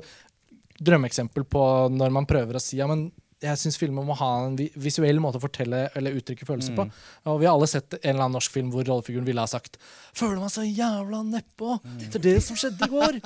drømmeeksempel 0.83 1.45
på 1.51 1.63
når 1.95 2.15
man 2.15 2.27
prøver 2.27 2.59
å 2.59 2.63
si 2.63 2.79
ja, 2.81 2.87
men 2.91 3.09
jeg 3.43 3.59
syns 3.59 3.79
filmer 3.81 4.05
må 4.07 4.15
ha 4.19 4.29
en 4.47 4.55
visuell 4.81 5.19
måte 5.23 5.41
å 5.41 5.43
fortelle 5.43 5.85
eller 5.99 6.15
uttrykke 6.19 6.47
følelser 6.47 6.77
på. 6.79 6.85
Og 7.31 7.41
vi 7.43 7.49
har 7.49 7.57
alle 7.57 7.69
sett 7.71 7.97
en 7.99 8.13
eller 8.13 8.25
annen 8.27 8.37
norsk 8.39 8.55
film 8.55 8.71
hvor 8.73 8.87
rollefiguren 8.87 9.27
ville 9.27 9.43
ha 9.43 9.51
sagt 9.51 9.79
'Føler 10.15 10.39
meg 10.39 10.53
så 10.53 10.63
jævla 10.67 11.23
nedpå 11.27 11.75
etter 12.05 12.23
det 12.23 12.37
som 12.45 12.57
skjedde 12.57 12.87
i 12.87 12.93
går'. 12.93 13.19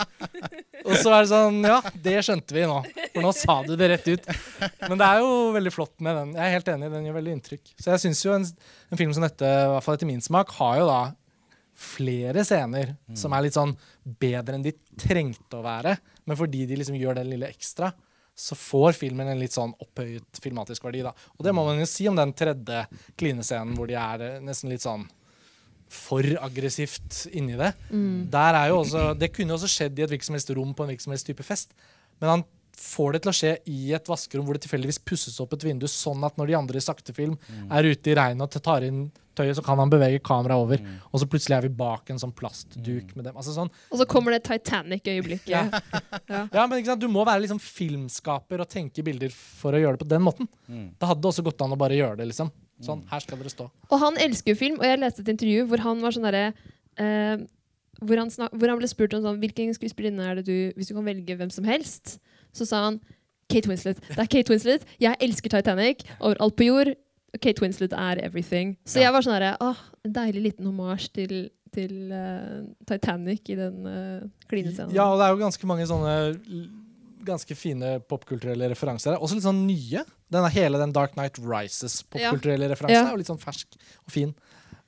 og 0.86 0.94
så 0.96 1.12
er 1.12 1.20
det 1.20 1.30
sånn 1.32 1.60
Ja, 1.66 1.80
det 2.08 2.16
skjønte 2.24 2.56
vi 2.56 2.64
nå. 2.70 2.78
For 3.12 3.26
nå 3.26 3.34
sa 3.36 3.58
du 3.66 3.74
det 3.76 3.90
rett 3.92 4.08
ut. 4.08 4.26
Men 4.88 4.96
det 4.98 5.06
er 5.10 5.20
jo 5.20 5.52
veldig 5.56 5.74
flott 5.74 5.94
med 6.00 6.16
den. 6.16 6.34
Jeg 6.38 6.46
er 6.46 6.56
helt 6.56 6.72
enig, 6.72 6.90
den 6.92 7.06
gjør 7.10 7.18
veldig 7.20 7.36
inntrykk. 7.36 7.74
Så 7.76 7.92
jeg 7.92 8.04
syns 8.06 8.24
jo 8.24 8.34
en, 8.36 8.48
en 8.90 8.98
film 8.98 9.12
som 9.12 9.26
dette, 9.26 9.44
i 9.44 9.70
hvert 9.74 9.84
fall 9.84 9.98
etter 9.98 10.08
min 10.08 10.24
smak, 10.24 10.56
har 10.60 10.80
jo 10.80 10.88
da 10.90 11.00
flere 11.76 12.40
scener 12.46 12.94
som 13.20 13.34
er 13.36 13.44
litt 13.44 13.56
sånn 13.56 13.74
bedre 14.18 14.56
enn 14.56 14.64
de 14.64 14.72
trengte 14.96 15.58
å 15.58 15.64
være. 15.66 15.98
Men 16.24 16.38
fordi 16.38 16.64
de 16.66 16.78
liksom 16.80 16.96
gjør 16.96 17.18
det 17.18 17.26
lille 17.28 17.50
ekstra, 17.52 17.92
så 18.36 18.56
får 18.58 18.92
filmen 18.98 19.30
en 19.32 19.40
litt 19.40 19.54
sånn 19.56 19.72
opphøyet 19.80 20.40
filmatisk 20.44 20.84
verdi. 20.84 21.00
da. 21.06 21.14
Og 21.38 21.44
det 21.46 21.54
må 21.56 21.64
man 21.64 21.80
jo 21.80 21.86
si 21.88 22.04
om 22.10 22.18
den 22.18 22.34
tredje 22.36 22.82
klinescenen 23.16 23.76
hvor 23.78 23.88
de 23.88 23.96
er 23.96 24.24
eh, 24.26 24.40
nesten 24.44 24.70
litt 24.72 24.84
sånn 24.84 25.06
for 25.88 26.26
aggressivt 26.42 27.28
inni 27.38 27.56
det. 27.56 27.70
Der 28.32 28.58
er 28.58 28.72
jo 28.72 28.80
også, 28.82 29.14
Det 29.18 29.30
kunne 29.32 29.54
jo 29.54 29.58
også 29.60 29.70
skjedd 29.70 29.98
i 29.98 30.02
et 30.02 30.10
hvilket 30.10 30.26
som 30.28 30.34
helst 30.36 30.50
rom 30.50 30.74
på 30.74 30.82
en 30.82 30.90
hvilken 30.90 31.06
som 31.06 31.14
helst 31.14 31.28
type 31.30 31.46
fest. 31.46 31.72
Men 32.20 32.32
han 32.32 32.44
får 32.76 33.16
det 33.16 33.20
til 33.24 33.32
å 33.32 33.36
skje 33.36 33.52
i 33.72 33.92
et 33.96 34.08
vaskerom 34.10 34.44
hvor 34.46 34.56
det 34.58 34.64
tilfeldigvis 34.66 34.98
pusses 35.06 35.38
opp 35.40 35.54
et 35.56 35.64
vindu, 35.64 35.86
sånn 35.90 36.24
at 36.28 36.36
når 36.36 36.50
de 36.50 36.56
andre 36.58 36.80
i 36.80 36.84
sakte 36.84 37.14
film 37.16 37.38
er 37.72 37.88
ute 37.88 38.12
i 38.12 38.16
regnet 38.18 38.58
og 38.58 38.62
tar 38.66 38.84
inn 38.86 39.06
tøyet, 39.36 39.56
så 39.58 39.62
kan 39.64 39.76
han 39.76 39.90
bevege 39.92 40.20
kameraet 40.24 40.62
over. 40.64 40.82
Og 41.12 41.20
så 41.20 41.26
plutselig 41.28 41.56
er 41.58 41.66
vi 41.66 41.72
bak 41.76 42.08
en 42.12 42.20
sånn 42.20 42.32
plastduk 42.32 43.10
med 43.18 43.26
dem. 43.28 43.36
Altså 43.36 43.52
sånn, 43.52 43.68
Og 43.92 44.00
så 44.00 44.06
kommer 44.08 44.32
det 44.32 44.42
Titanic-øyeblikket. 44.48 45.50
Ja. 45.52 45.66
Ja. 46.26 46.40
ja, 46.50 46.62
men 46.66 46.80
ikke 46.80 46.90
sant? 46.90 47.02
Du 47.04 47.10
må 47.12 47.22
være 47.26 47.44
liksom 47.44 47.60
filmskaper 47.62 48.62
og 48.64 48.68
tenke 48.72 49.04
bilder 49.06 49.30
for 49.30 49.76
å 49.76 49.78
gjøre 49.78 49.94
det 49.94 50.02
på 50.02 50.08
den 50.10 50.24
måten. 50.24 50.48
da 50.98 51.10
hadde 51.10 51.22
det 51.22 51.28
også 51.30 51.44
gått 51.46 51.60
an 51.62 51.74
å 51.76 51.78
bare 51.78 51.94
gjøre 51.98 52.18
det. 52.18 52.30
liksom. 52.32 52.50
Sånn, 52.82 53.04
her 53.08 53.22
skal 53.22 53.38
dere 53.40 53.52
stå. 53.52 53.68
Og 53.88 54.00
han 54.02 54.18
elsker 54.20 54.52
jo 54.52 54.58
film, 54.58 54.80
og 54.80 54.88
jeg 54.88 54.98
leste 55.00 55.22
et 55.22 55.30
intervju 55.32 55.66
hvor 55.70 55.84
han 55.84 56.02
var 56.02 56.16
sånn 56.16 56.26
derre 56.26 56.42
eh, 57.00 57.44
hvor 58.02 58.20
han, 58.20 58.32
snak, 58.32 58.52
hvor 58.52 58.68
han 58.72 58.80
ble 58.80 58.88
spurt 58.90 59.14
om 59.16 59.22
sånn, 59.24 59.38
hvilken 59.40 59.72
skuespillerinne 59.76 60.26
er 60.28 60.40
det 60.40 60.46
du 60.48 60.56
Hvis 60.76 60.90
du 60.90 60.96
kan 60.98 61.06
velge 61.06 61.36
hvem 61.38 61.52
som 61.52 61.64
helst, 61.68 62.18
så 62.56 62.66
sa 62.68 62.84
han 62.88 63.00
Kate 63.52 63.68
Winslet. 63.70 64.00
Det 64.08 64.18
er 64.18 64.30
Kate 64.32 64.50
Winslet. 64.52 64.86
Jeg 65.02 65.16
elsker 65.22 65.52
Titanic. 65.52 66.00
Overalt 66.18 66.56
på 66.58 66.66
jord. 66.66 66.94
Kate 67.42 67.62
Winslet 67.62 67.92
er 67.92 68.18
everything. 68.24 68.76
Så 68.88 68.98
Ja. 68.98 69.06
jeg 69.06 69.12
var 69.12 69.22
sånn 69.26 69.36
herre 69.36 69.52
Åh, 69.60 69.76
en 70.08 70.12
deilig 70.16 70.42
liten 70.48 70.66
hommage 70.66 71.10
til, 71.14 71.50
til 71.76 72.10
uh, 72.10 72.64
Titanic 72.88 73.46
i 73.52 73.58
den 73.58 73.86
uh, 73.86 74.26
klinescenen. 74.50 74.94
Ja, 74.96 75.10
og 75.12 75.20
det 75.20 75.26
er 75.28 75.36
jo 75.36 75.42
ganske 75.44 75.68
mange 75.68 75.86
sånne 75.86 76.16
ganske 77.26 77.56
fine 77.58 77.96
popkulturelle 78.06 78.68
referanser 78.70 79.12
her. 79.14 79.22
Også 79.22 79.34
litt 79.38 79.46
sånn 79.46 79.64
nye. 79.66 80.04
Denne, 80.32 80.50
hele 80.54 80.78
den 80.78 80.92
Dark 80.94 81.16
Night 81.18 81.38
Rises 81.42 82.00
popkulturelle 82.06 82.68
referansen 82.72 82.98
Ja. 83.02 83.06
er 83.08 83.14
jo 83.16 83.20
litt 83.22 83.30
sånn 83.30 83.42
fersk 83.42 83.74
og 84.06 84.10
fin. 84.14 84.34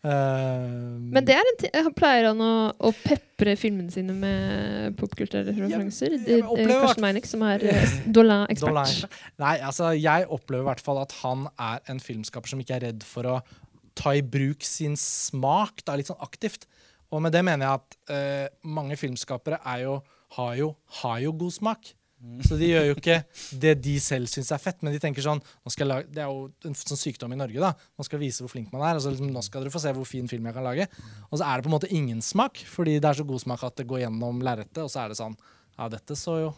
Eh, 0.06 0.66
Men 1.11 1.24
det 1.26 1.34
er 1.34 1.48
en 1.50 1.56
ting 1.58 1.72
han 1.74 1.94
pleier 1.96 2.28
han 2.30 2.42
å, 2.42 2.52
å 2.70 2.90
pepre 3.02 3.56
filmene 3.58 3.90
sine 3.90 4.14
med 4.14 4.94
popkulturelle 5.00 5.54
referanser. 5.56 6.14
jeg 6.22 6.44
Eh, 6.44 6.70
Karsten 6.70 7.02
Meinick, 7.02 7.26
som 7.26 7.42
er 7.46 7.64
uh, 7.66 7.96
Dolan-ekspert. 8.06 9.18
Nei, 9.42 9.56
altså, 9.58 9.90
jeg 9.98 10.28
opplever 10.30 10.66
i 10.66 10.70
hvert 10.70 10.84
fall 10.84 11.02
at 11.02 11.16
han 11.24 11.48
er 11.54 11.82
en 11.90 12.02
filmskaper 12.02 12.54
som 12.54 12.62
ikke 12.62 12.78
er 12.78 12.87
redd 12.90 13.06
for 13.06 13.26
å 13.26 13.40
ta 13.98 14.14
i 14.14 14.22
bruk 14.22 14.62
sin 14.62 14.94
smak 15.00 15.82
da, 15.82 15.98
litt 15.98 16.11
sånn 16.11 16.22
aktivt. 16.22 16.68
Og 17.11 17.24
med 17.24 17.34
det 17.34 17.42
mener 17.46 17.66
jeg 17.66 17.82
at 17.82 17.98
uh, 18.12 18.46
mange 18.68 18.98
filmskapere 19.00 19.58
er 19.66 19.87
jo, 19.88 19.98
har, 20.38 20.54
jo, 20.61 20.72
har 21.00 21.22
jo 21.24 21.34
god 21.42 21.56
smak. 21.58 21.94
Så 22.42 22.57
de 22.59 22.66
gjør 22.72 22.88
jo 22.88 22.94
ikke 22.96 23.20
det 23.62 23.76
de 23.85 23.94
selv 24.02 24.26
syns 24.31 24.50
er 24.54 24.59
fett, 24.59 24.81
men 24.83 24.94
de 24.94 24.98
tenker 25.02 25.22
sånn 25.22 25.38
lage, 25.87 26.09
Det 26.11 26.24
er 26.24 26.26
jo 26.26 26.48
en 26.66 26.74
sånn 26.74 26.98
sykdom 26.98 27.33
i 27.33 27.38
Norge, 27.38 27.61
da. 27.62 27.72
Man 27.94 28.09
skal 28.09 28.18
vise 28.18 28.42
hvor 28.42 28.50
flink 28.50 28.72
man 28.74 28.83
er. 28.83 28.98
og 28.98 29.04
så 29.04 29.12
liksom, 29.12 29.31
Nå 29.31 29.42
skal 29.46 29.62
dere 29.62 29.74
få 29.74 29.83
se 29.83 29.92
hvor 29.94 30.09
fin 30.09 30.26
film 30.31 30.48
jeg 30.50 30.57
kan 30.57 30.66
lage. 30.66 30.88
Og 31.31 31.38
så 31.38 31.46
er 31.46 31.57
det 31.57 31.66
på 31.66 31.70
en 31.70 31.76
måte 31.76 31.92
ingen 31.94 32.22
smak, 32.24 32.59
fordi 32.66 32.98
det 32.98 33.07
er 33.12 33.20
så 33.20 33.28
god 33.28 33.44
smak 33.44 33.62
at 33.62 33.78
det 33.78 33.87
går 33.87 34.02
gjennom 34.07 34.42
lerretet, 34.42 34.83
og 34.83 34.90
så 34.90 35.04
er 35.04 35.14
det 35.14 35.20
sånn 35.20 35.38
Ja, 35.78 35.87
dette 35.87 36.16
så 36.18 36.40
jo 36.42 36.54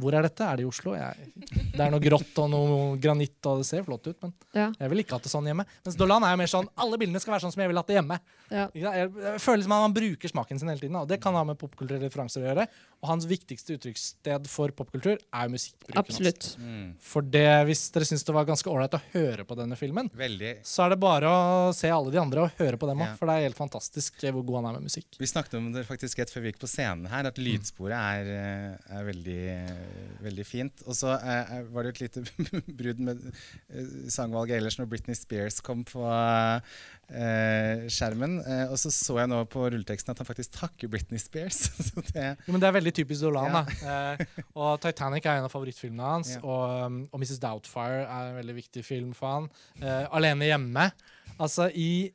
Hvor 0.00 0.14
er 0.18 0.22
dette? 0.26 0.42
Er 0.44 0.56
det 0.56 0.64
i 0.64 0.68
Oslo? 0.68 0.94
Jeg, 0.98 1.28
det 1.74 1.80
er 1.80 1.90
noe 1.94 2.02
grått 2.02 2.38
og 2.42 2.48
noe 2.50 2.96
granitt, 2.98 3.38
og 3.46 3.60
det 3.62 3.66
ser 3.68 3.84
flott 3.86 4.06
ut, 4.10 4.16
men 4.24 4.32
Ja, 4.54 4.70
jeg 4.80 4.90
vil 4.90 5.02
ikke 5.04 5.14
hatt 5.18 5.22
det 5.28 5.30
sånn 5.32 5.46
hjemme. 5.46 5.66
Mens 5.84 5.96
Dolan 6.00 6.24
er 6.26 6.34
jo 6.34 6.40
mer 6.42 6.50
sånn 6.50 6.68
alle 6.76 6.98
bildene 6.98 7.20
skal 7.22 7.36
være 7.36 7.44
sånn 7.46 7.54
som 7.54 7.62
jeg 7.62 7.70
vil 7.70 7.78
hatt 7.78 7.86
det 7.92 7.98
hjemme. 8.00 8.18
ja. 8.50 8.68
Jeg, 8.74 9.12
jeg 9.14 9.40
føler 9.40 9.62
som 9.66 9.72
at 9.76 9.84
man 9.86 9.94
bruker 9.94 10.28
smaken 10.32 10.58
sin 10.58 10.68
hele 10.72 10.80
tiden, 10.82 10.96
og 10.98 11.08
det 11.08 11.20
kan 11.22 11.34
ha 11.38 11.44
med 11.46 11.58
popkulturelle 11.60 12.08
referanser 12.08 12.42
å 12.42 12.48
gjøre. 12.50 12.66
Og 13.04 13.08
hans 13.10 13.26
viktigste 13.28 13.74
uttrykkssted 13.76 14.46
for 14.48 14.72
popkultur 14.72 15.18
er 15.20 15.48
musikkbruken. 15.52 15.98
hans. 16.24 16.54
Mm. 16.58 16.94
For 17.04 17.20
det, 17.22 17.44
hvis 17.68 17.82
dere 17.92 18.06
syns 18.08 18.24
det 18.24 18.32
var 18.34 18.46
ganske 18.48 18.70
ålreit 18.70 18.94
å 18.96 19.00
høre 19.12 19.44
på 19.44 19.56
denne 19.58 19.76
filmen, 19.76 20.08
Veldig. 20.16 20.54
så 20.64 20.86
er 20.86 20.94
det 20.94 21.00
bare 21.02 21.28
å 21.28 21.72
se 21.76 21.90
alle 21.92 22.10
de 22.14 22.18
andre 22.22 22.46
og 22.46 22.50
høre 22.58 22.78
på 22.80 22.88
dem 22.88 23.02
òg, 23.04 23.10
Ja. 23.12 23.16
for 23.20 23.26
det 23.28 23.34
er 23.36 23.46
helt 23.48 23.58
fantastisk 23.60 24.24
eh, 24.24 24.32
hvor 24.32 24.42
god 24.48 24.56
han 24.62 24.66
er 24.70 24.78
med 24.80 24.88
musikk. 24.88 25.06
Vi 25.20 25.26
snakket 25.28 25.54
om 25.58 25.70
det 25.74 25.84
faktisk 25.86 26.18
rett 26.18 26.30
før 26.32 26.42
vi 26.46 26.52
gikk 26.52 26.60
på 26.64 26.70
scenen 26.70 27.06
her, 27.12 27.26
at 27.28 27.36
lydsporet 27.36 27.92
er, 27.92 28.32
eh, 28.32 28.96
er 28.98 29.04
veldig, 29.04 29.40
eh, 29.52 29.93
veldig 30.24 30.44
fint. 30.46 30.82
Og 30.88 30.96
så 30.96 31.12
eh, 31.16 31.54
var 31.72 31.86
det 31.86 31.94
et 31.94 32.02
lite 32.04 32.22
brudd 32.78 33.02
med 33.04 33.20
eh, 33.28 33.92
sangvalget 34.12 34.58
ellers 34.58 34.78
når 34.80 34.88
Britney 34.90 35.16
Spears 35.18 35.60
kom 35.64 35.84
på 35.88 36.04
eh, 36.08 37.84
skjermen. 37.92 38.38
Eh, 38.40 38.64
og 38.72 38.78
så 38.80 38.92
så 38.94 39.18
jeg 39.20 39.30
nå 39.30 39.40
på 39.50 39.66
rulleteksten 39.66 40.14
at 40.14 40.22
han 40.22 40.28
faktisk 40.28 40.56
takker 40.56 40.90
Britney 40.92 41.20
Spears. 41.22 41.66
så 41.88 42.04
det, 42.10 42.30
Jo, 42.46 42.54
men 42.54 42.62
Det 42.62 42.70
er 42.70 42.78
veldig 42.78 42.94
typisk 43.00 43.26
Dolan. 43.26 43.50
Ja. 43.50 43.62
da. 43.62 44.24
Eh, 44.24 44.42
og 44.54 44.80
Titanic 44.84 45.26
er 45.26 45.40
en 45.40 45.48
av 45.48 45.54
favorittfilmene 45.54 46.10
hans. 46.16 46.34
Ja. 46.36 46.42
Og, 46.42 46.74
um, 46.86 47.00
og 47.10 47.22
Mrs. 47.22 47.40
Doubtfire 47.42 48.04
er 48.04 48.32
en 48.32 48.38
veldig 48.40 48.58
viktig 48.62 48.84
film 48.86 49.14
for 49.16 49.38
han. 49.38 49.48
Eh, 49.80 50.04
Alene 50.14 50.50
hjemme. 50.50 50.90
Altså 51.38 51.70
i 51.74 52.12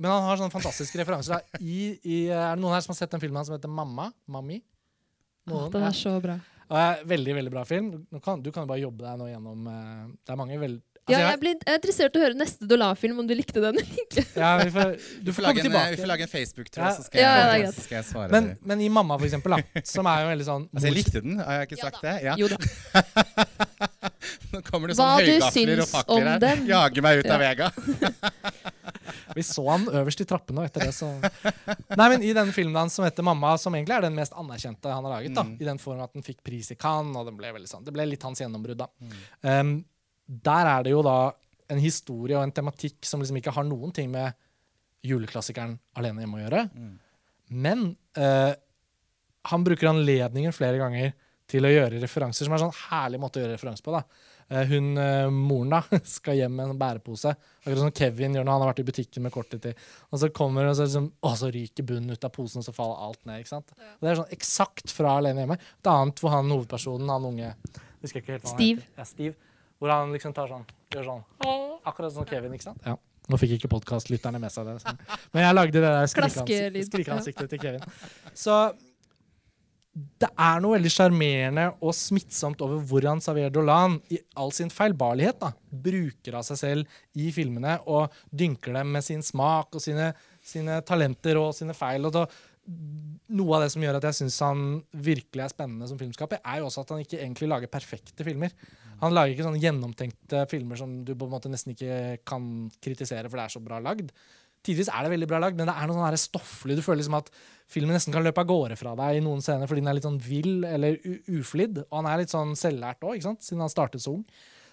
Men 0.00 0.08
han 0.08 0.22
har 0.24 0.38
sånne 0.40 0.52
fantastiske 0.54 0.96
referanser. 1.00 1.40
Da. 1.42 1.60
I, 1.60 1.98
i, 2.00 2.18
er 2.32 2.54
det 2.54 2.62
noen 2.62 2.72
her 2.72 2.84
som 2.84 2.94
har 2.94 3.02
sett 3.02 3.12
den 3.12 3.20
filmen 3.20 3.44
som 3.44 3.52
heter 3.52 3.68
Mamma? 3.68 4.06
Mami? 4.30 4.62
Noen? 5.50 5.70
den 5.74 5.84
er 5.84 5.96
så 5.96 6.14
bra. 6.22 6.38
Og, 6.70 6.76
eh, 6.78 7.00
veldig, 7.10 7.34
veldig 7.40 7.50
bra 7.52 7.64
film. 7.66 7.90
Nå 8.14 8.20
kan, 8.22 8.40
du 8.42 8.52
kan 8.54 8.62
jo 8.62 8.70
bare 8.70 8.82
jobbe 8.84 9.02
deg 9.02 9.18
nå 9.18 9.26
gjennom 9.32 9.66
eh, 9.72 10.06
Det 10.24 10.32
er 10.36 10.40
mange 10.40 10.60
vel... 10.62 10.78
Ja, 11.10 11.16
Altså, 11.16 11.30
jeg 11.32 11.38
blir 11.40 11.54
jeg 11.56 11.66
er 11.66 11.78
interessert 11.80 12.14
i 12.14 12.18
å 12.20 12.22
høre 12.22 12.36
neste 12.38 12.66
Dolan-film, 12.70 13.18
om 13.18 13.26
du 13.26 13.32
likte 13.34 13.58
den 13.64 13.80
eller 13.80 13.96
ikke. 14.04 14.22
ja, 14.36 14.50
vi 14.60 14.68
får, 14.70 14.92
du 15.24 15.24
du 15.26 15.32
får 15.34 15.42
lage 15.48 15.64
en, 15.64 15.72
eh, 15.80 15.88
vi 15.90 15.98
får 15.98 16.10
lage 16.12 16.22
en 16.22 16.30
Facebook-tråd, 16.30 16.84
Ja. 16.84 16.92
så 16.94 17.02
skal 17.08 17.18
jeg, 17.18 17.24
Ja, 17.24 17.32
ja, 17.34 17.46
det 17.48 17.54
er 17.56 17.62
greit. 17.64 17.74
så 17.74 17.82
skal 17.88 17.96
jeg 17.98 18.06
svare 18.12 18.30
Men, 18.30 18.44
dere. 18.52 18.58
men 18.70 18.84
i 18.84 18.88
Mamma, 18.94 19.16
for 19.18 19.26
eksempel, 19.26 19.56
da, 19.56 19.82
som 19.90 20.06
er 20.12 20.22
jo 20.22 20.28
veldig 20.30 20.46
sånn 20.46 20.68
Altså, 20.70 20.86
jeg 20.86 20.94
likte 21.00 21.22
den, 21.24 21.38
har 21.42 21.58
jeg 21.58 21.70
ikke 21.70 21.80
Ja 21.80 21.88
sagt 21.88 21.98
da. 21.98 22.12
det? 22.12 22.16
Ja. 22.28 22.36
Jo 22.38 22.46
da. 22.52 22.60
Nå 24.52 24.60
kommer 24.66 24.90
det 24.90 24.96
sånn 24.98 25.10
du 25.18 25.24
høygafler 25.30 25.80
og 25.80 25.86
syns 25.86 25.92
fakler 25.94 26.20
om 26.26 26.28
her. 26.28 26.38
den? 26.42 26.66
Jager 26.68 27.04
meg 27.06 27.22
ut 27.22 27.30
av 27.32 27.40
Vega. 27.40 27.70
Vi 29.36 29.42
så 29.46 29.62
han 29.68 29.86
øverst 30.00 30.20
i 30.22 30.26
trappene, 30.28 30.62
og 30.62 30.68
etter 30.68 30.84
det 30.88 30.94
så 30.94 31.08
Nei, 31.96 32.06
men 32.12 32.22
I 32.26 32.32
den 32.36 32.50
filmen 32.54 32.76
hans 32.76 32.94
som 32.98 33.04
heter 33.06 33.22
'Mamma', 33.26 33.56
som 33.58 33.74
egentlig 33.74 33.96
er 33.96 34.04
den 34.06 34.14
mest 34.18 34.34
anerkjente 34.38 34.90
han 34.92 35.04
har 35.06 35.14
laget, 35.16 35.34
da, 35.34 35.42
Mm. 35.44 35.56
i 35.60 35.64
den 35.64 35.78
form 35.78 36.00
at 36.02 36.12
den 36.12 36.22
fikk 36.26 36.42
pris 36.44 36.70
i 36.70 36.76
Cannes, 36.76 37.16
og 37.16 37.26
den 37.26 37.36
ble 37.38 37.52
veldig 37.52 37.68
sånn, 37.70 37.84
det 37.84 37.92
ble 37.94 38.06
litt 38.06 38.22
hans 38.22 38.40
gjennombrudd. 38.40 38.78
da. 38.78 38.88
Mm. 39.00 39.14
Um, 39.42 39.84
der 40.28 40.66
er 40.66 40.82
det 40.84 40.90
jo 40.92 41.02
da 41.02 41.32
en 41.70 41.78
historie 41.78 42.36
og 42.36 42.42
en 42.42 42.52
tematikk 42.52 43.04
som 43.06 43.20
liksom 43.20 43.36
ikke 43.40 43.52
har 43.54 43.64
noen 43.64 43.92
ting 43.94 44.10
med 44.10 44.34
juleklassikeren 45.04 45.78
'Alene 45.96 46.22
hjemme' 46.22 46.38
å 46.38 46.44
gjøre. 46.50 46.70
Mm. 46.74 46.98
Men 47.50 47.96
uh, 48.18 48.54
han 49.44 49.64
bruker 49.64 49.88
anledningen 49.88 50.52
flere 50.52 50.78
ganger 50.78 51.12
til 51.50 51.66
å 51.66 51.72
gjøre 51.72 52.00
referanser, 52.02 52.46
som 52.46 52.54
er 52.54 52.60
en 52.60 52.68
sånn 52.68 52.84
herlig 52.90 53.20
måte 53.22 53.40
å 53.40 53.44
gjøre 53.44 53.56
referanse 53.56 53.84
på. 53.84 53.94
da. 53.94 54.04
Eh, 54.50 54.64
hun, 54.70 54.88
eh, 54.98 55.26
Moren 55.34 55.74
da, 55.76 55.82
skal 56.16 56.38
hjem 56.38 56.56
med 56.56 56.72
en 56.72 56.80
bærepose, 56.80 57.34
akkurat 57.62 57.82
som 57.84 57.92
Kevin 57.94 58.38
gjør 58.38 58.46
når 58.46 58.56
han 58.56 58.64
har 58.64 58.72
vært 58.72 58.82
i 58.82 58.86
butikken 58.88 59.26
med 59.26 59.34
kortet 59.34 59.62
til. 59.66 59.84
Og 60.10 60.22
så 60.22 60.30
kommer 60.34 60.66
hun, 60.66 60.72
og 60.72 60.78
så, 60.78 60.88
liksom, 60.88 61.10
å, 61.22 61.34
så 61.38 61.52
ryker 61.54 61.86
bunnen 61.86 62.14
ut 62.16 62.26
av 62.26 62.34
posen, 62.34 62.62
og 62.62 62.66
så 62.66 62.74
faller 62.74 63.04
alt 63.06 63.22
ned. 63.28 63.44
ikke 63.44 63.54
sant? 63.56 63.70
Og 63.76 64.02
Det 64.06 64.10
er 64.10 64.18
sånn 64.22 64.34
eksakt 64.38 64.94
fra 64.94 65.18
Alene 65.20 65.44
hjemme. 65.44 65.60
Et 65.60 65.92
annet 65.92 66.22
hvor 66.24 66.34
han 66.34 66.50
hovedpersonen, 66.50 67.12
han 67.14 67.30
unge 67.30 67.52
jeg 68.00 68.16
ikke 68.16 68.32
helt 68.32 68.44
hva 68.46 68.48
han 68.48 68.56
Steve. 68.56 68.80
heter. 68.80 68.96
Ja, 68.96 69.04
Steve. 69.04 69.34
Hvor 69.80 69.92
han 69.92 70.12
liksom 70.14 70.32
tar 70.36 70.48
sånn, 70.50 70.66
gjør 70.92 71.06
sånn. 71.08 71.24
Akkurat 71.88 72.12
som 72.14 72.26
Kevin, 72.28 72.54
ikke 72.56 72.70
sant? 72.70 72.82
Ja. 72.86 72.96
Nå 73.30 73.38
fikk 73.38 73.58
ikke 73.58 73.70
podkastlytterne 73.70 74.40
med 74.42 74.50
seg 74.52 74.66
det. 74.66 74.94
Men 75.36 75.44
jeg 75.44 75.56
lagde 75.56 75.76
det 75.76 75.82
der 75.84 76.08
skrikeansiktet 76.10 77.52
til 77.52 77.60
Kevin. 77.62 77.84
Så 78.44 78.56
det 80.20 80.28
er 80.38 80.60
noe 80.62 80.76
veldig 80.76 80.90
sjarmerende 80.92 81.66
og 81.84 81.94
smittsomt 81.96 82.60
over 82.64 82.82
hvordan 82.90 83.20
Xavier 83.22 83.52
Dolan 83.52 83.96
i 84.12 84.18
all 84.40 84.52
sin 84.54 84.70
feilbarlighet 84.72 85.40
da, 85.42 85.50
bruker 85.70 86.36
av 86.38 86.44
seg 86.46 86.60
selv 86.60 87.00
i 87.18 87.30
filmene 87.34 87.78
og 87.90 88.14
dynker 88.30 88.78
dem 88.78 88.92
med 88.96 89.06
sin 89.06 89.24
smak 89.26 89.76
og 89.76 89.84
sine, 89.84 90.10
sine 90.44 90.80
talenter 90.86 91.40
og 91.40 91.52
sine 91.56 91.76
feil. 91.76 92.08
Og 92.08 92.14
da, 92.16 92.26
noe 93.36 93.56
av 93.56 93.64
det 93.64 93.72
som 93.74 93.86
gjør 93.86 94.00
at 94.00 94.08
jeg 94.10 94.20
syns 94.20 94.40
han 94.46 94.66
virkelig 94.92 95.46
er 95.46 95.54
spennende 95.54 95.90
som 95.90 96.00
filmskaper, 96.00 96.42
er 96.44 96.60
jo 96.60 96.68
også 96.70 96.84
at 96.84 96.94
han 96.94 97.04
ikke 97.04 97.20
egentlig 97.20 97.50
lager 97.50 97.72
perfekte 97.72 98.26
filmer. 98.26 98.54
Han 99.00 99.16
lager 99.16 99.32
ikke 99.34 99.46
sånne 99.46 99.62
gjennomtenkte 99.62 100.44
filmer 100.50 100.80
som 100.80 101.00
du 101.06 101.14
på 101.14 101.26
en 101.26 101.32
måte 101.32 101.52
nesten 101.52 101.72
ikke 101.72 102.20
kan 102.28 102.44
kritisere, 102.84 103.28
for 103.28 103.40
det 103.40 103.46
er 103.46 103.54
så 103.56 103.64
bra 103.64 103.80
lagd. 103.82 104.12
Tidvis 104.66 104.90
er 104.92 105.06
det 105.06 105.12
veldig 105.14 105.28
bra 105.30 105.38
lagd, 105.40 105.56
men 105.56 105.68
det 105.70 105.74
er 105.74 105.88
noe 105.88 105.96
sånn 105.96 106.20
stofflig. 106.20 106.76
Du 106.76 106.84
føler 106.84 107.00
liksom 107.00 107.16
at 107.16 107.30
filmen 107.70 107.94
nesten 107.96 108.12
kan 108.12 108.24
løpe 108.26 108.42
av 108.42 108.48
gårde 108.50 108.76
fra 108.76 108.92
deg 108.98 109.18
i 109.18 109.22
noen 109.24 109.40
scener 109.44 109.70
fordi 109.70 109.80
den 109.80 109.92
er 109.92 109.96
litt 109.96 110.08
sånn 110.08 110.20
vill 110.20 110.66
eller 110.68 110.98
uflidd. 111.32 111.80
Og 111.86 111.94
han 112.00 112.08
er 112.10 112.20
litt 112.20 112.34
sånn 112.34 112.52
selvlært 112.58 113.06
òg, 113.06 113.22
siden 113.22 113.64
han 113.64 113.72
startet 113.72 114.04
så 114.04 114.18
ung. 114.18 114.26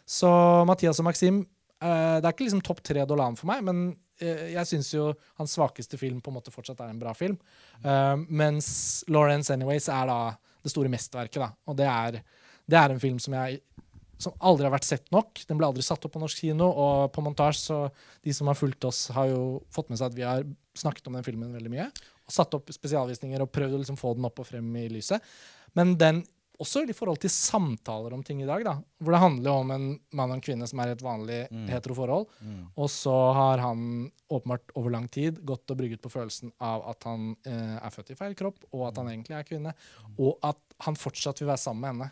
Så 0.07 0.31
Mathias 0.67 0.99
og 1.03 1.07
Maxim 1.09 1.41
uh, 1.43 2.17
Det 2.19 2.25
er 2.25 2.31
ikke 2.31 2.45
liksom 2.45 2.63
topp 2.63 2.83
tre 2.85 3.03
Dolan 3.07 3.35
for 3.39 3.49
meg, 3.49 3.63
men 3.67 3.81
eh, 4.23 4.53
jeg 4.53 4.69
syns 4.69 4.93
jo 4.93 5.09
hans 5.39 5.55
svakeste 5.57 5.99
film 5.99 6.21
på 6.23 6.31
en 6.31 6.37
måte 6.37 6.53
fortsatt 6.53 6.79
er 6.83 6.93
en 6.93 7.01
bra 7.01 7.15
film. 7.15 7.35
Uh, 7.83 8.15
mens 8.27 8.69
Lawrence 9.11 9.51
Anyways 9.55 9.87
er 9.91 10.07
da 10.11 10.19
det 10.63 10.73
store 10.73 10.91
mesterverket. 10.91 11.59
Og 11.67 11.79
det 11.79 11.87
er, 11.87 12.21
det 12.67 12.79
er 12.79 12.91
en 12.91 13.03
film 13.03 13.19
som 13.23 13.35
jeg 13.39 13.61
som 14.17 14.33
aldri 14.39 14.65
har 14.65 14.73
vært 14.73 14.87
sett 14.87 15.11
nok. 15.13 15.43
Den 15.47 15.57
ble 15.59 15.67
aldri 15.69 15.83
satt 15.85 16.03
opp 16.07 16.13
på 16.15 16.21
norsk 16.23 16.39
kino, 16.41 16.69
og 16.73 17.11
på 17.13 17.21
montasje, 17.25 17.67
så 17.69 17.79
de 18.25 18.33
som 18.33 18.47
har 18.49 18.55
fulgt 18.57 18.83
oss, 18.89 19.07
har 19.13 19.27
jo 19.29 19.63
fått 19.73 19.89
med 19.89 19.99
seg 19.99 20.11
at 20.11 20.17
vi 20.17 20.25
har 20.25 20.47
snakket 20.77 21.07
om 21.07 21.13
den 21.19 21.23
filmen 21.25 21.53
veldig 21.53 21.69
mye. 21.73 21.89
Og 22.27 22.33
satt 22.33 22.53
opp 22.57 22.69
spesialvisninger 22.73 23.41
og 23.45 23.51
prøvd 23.53 23.77
å 23.77 23.83
liksom 23.83 23.97
få 23.99 24.15
den 24.17 24.25
opp 24.25 24.39
og 24.43 24.47
frem 24.49 24.73
i 24.81 24.87
lyset. 24.89 25.21
Men 25.77 25.95
den, 26.01 26.23
også 26.57 26.81
i 26.89 26.93
forhold 26.97 27.19
til 27.21 27.29
samtaler 27.29 28.13
om 28.17 28.23
ting 28.25 28.41
i 28.41 28.47
dag, 28.49 28.63
da, 28.65 28.73
hvor 28.97 29.13
det 29.13 29.21
handler 29.21 29.51
om 29.61 29.71
en 29.75 29.83
mann 30.17 30.31
og 30.33 30.39
en 30.39 30.41
kvinne 30.41 30.65
som 30.67 30.79
er 30.81 30.89
i 30.89 30.95
et 30.97 31.03
vanlig 31.05 31.43
Mm. 31.51 31.67
heteroforhold, 31.69 32.25
Mm. 32.41 32.63
og 32.75 32.89
så 32.89 33.13
har 33.37 33.59
han 33.61 34.11
åpenbart 34.31 34.73
over 34.75 34.89
lang 34.89 35.07
tid 35.07 35.37
gått 35.45 35.69
og 35.69 35.77
brygget 35.77 36.01
på 36.01 36.09
følelsen 36.09 36.51
av 36.59 36.81
at 36.89 37.03
han 37.03 37.35
eh, 37.45 37.77
er 37.77 37.89
født 37.93 38.09
i 38.11 38.15
feil 38.15 38.33
kropp, 38.33 38.57
og 38.73 38.87
at 38.87 38.97
han 38.97 39.07
egentlig 39.07 39.37
er 39.37 39.43
kvinne, 39.43 39.73
og 40.17 40.39
at 40.43 40.57
han 40.81 40.95
fortsatt 40.95 41.39
vil 41.39 41.47
være 41.53 41.61
sammen 41.61 41.81
med 41.81 41.93
henne, 41.93 42.11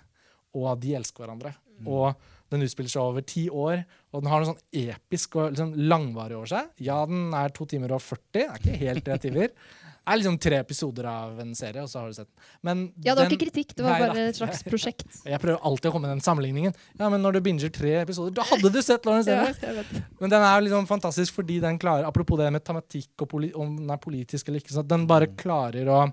og 0.56 0.80
de 0.82 0.96
elsker 0.98 1.26
hverandre. 1.26 1.54
Og 1.86 2.16
den 2.54 2.62
utspiller 2.64 2.92
seg 2.94 3.02
over 3.04 3.24
ti 3.28 3.48
år, 3.52 3.82
og 4.14 4.22
den 4.24 4.30
har 4.32 4.40
noe 4.44 4.54
sånn 4.54 4.62
episk 4.96 5.36
og 5.42 5.50
liksom 5.56 5.74
langvarig 5.92 6.38
over 6.38 6.48
seg. 6.48 6.70
Ja, 6.86 7.02
den 7.10 7.34
er 7.36 7.52
to 7.52 7.66
timer 7.68 7.92
og 7.98 8.04
40, 8.06 8.22
det 8.38 8.46
er 8.46 8.62
ikke 8.62 8.78
helt 8.86 9.06
tre 9.08 9.18
timer. 9.26 9.52
Det 10.06 10.14
er 10.14 10.20
liksom 10.22 10.36
tre 10.38 10.58
episoder 10.62 11.08
av 11.10 11.40
en 11.42 11.56
serie, 11.58 11.82
og 11.82 11.90
så 11.90 12.04
har 12.04 12.12
du 12.12 12.14
sett 12.14 12.28
den. 12.30 12.44
Men 12.68 12.82
Ja, 13.02 13.16
det 13.16 13.24
var 13.24 13.24
den- 13.26 13.32
ikke 13.34 13.46
kritikk, 13.48 13.74
det 13.76 13.84
var 13.84 13.96
Nei 14.00 14.08
bare 14.08 14.26
et 14.30 14.36
slags 14.38 14.62
prosjekt. 14.64 15.08
Jeg 15.26 15.42
prøver 15.42 15.58
alltid 15.66 15.90
å 15.90 15.94
komme 15.96 16.06
med 16.06 16.14
den 16.14 16.22
sammenligningen. 16.28 16.76
Ja, 17.00 17.10
men 17.10 17.24
når 17.26 17.34
du 17.34 17.42
binger 17.42 17.74
tre 17.74 17.96
episoder, 18.04 18.36
da 18.38 18.44
hadde 18.46 18.70
du 18.72 18.82
sett 18.86 19.04
Lawrence 19.10 19.28
Ja, 19.34 19.48
jeg 19.50 19.76
vet. 19.82 20.04
Men 20.22 20.30
den 20.30 20.46
er 20.46 20.62
liksom 20.62 20.86
fantastisk 20.88 21.34
fordi 21.34 21.58
den 21.60 21.80
klarer 21.82 22.06
Apropos 22.06 22.38
det 22.38 22.52
med 22.54 22.64
tematikk 22.64 23.26
og 23.26 23.32
poli, 23.34 23.50
om 23.58 23.76
den 23.82 23.90
er 23.90 23.98
politisk 23.98 24.48
eller 24.48 24.62
ikke, 24.62 24.78
så 24.78 24.86
den 24.86 25.08
bare 25.10 25.28
klarer 25.36 25.90
å 25.90 26.04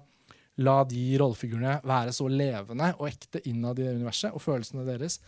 la 0.61 0.83
de 0.85 1.05
rollefigurene 1.21 1.79
være 1.89 2.13
så 2.13 2.27
levende 2.29 2.93
og 2.99 3.09
ekte 3.09 3.41
innad 3.49 3.81
i 3.81 3.87
det 3.87 3.95
universet, 3.97 4.35
og 4.35 4.43
følelsene 4.45 4.85
deres, 4.89 5.19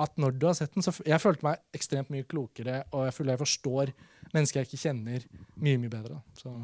at 0.00 0.16
når 0.20 0.36
du 0.38 0.46
har 0.48 0.56
sett 0.56 0.72
den, 0.76 0.84
så 0.84 0.94
jeg 1.04 1.20
følte 1.20 1.44
meg 1.44 1.60
ekstremt 1.76 2.12
mye 2.12 2.24
klokere, 2.28 2.84
og 2.94 3.08
jeg 3.08 3.16
føler 3.16 3.34
jeg 3.34 3.42
forstår 3.42 3.92
mennesker 4.34 4.60
jeg 4.60 4.70
ikke 4.70 4.84
kjenner, 4.84 5.26
mye, 5.60 5.80
mye 5.82 5.92
bedre. 5.92 6.20
Så, 6.38 6.54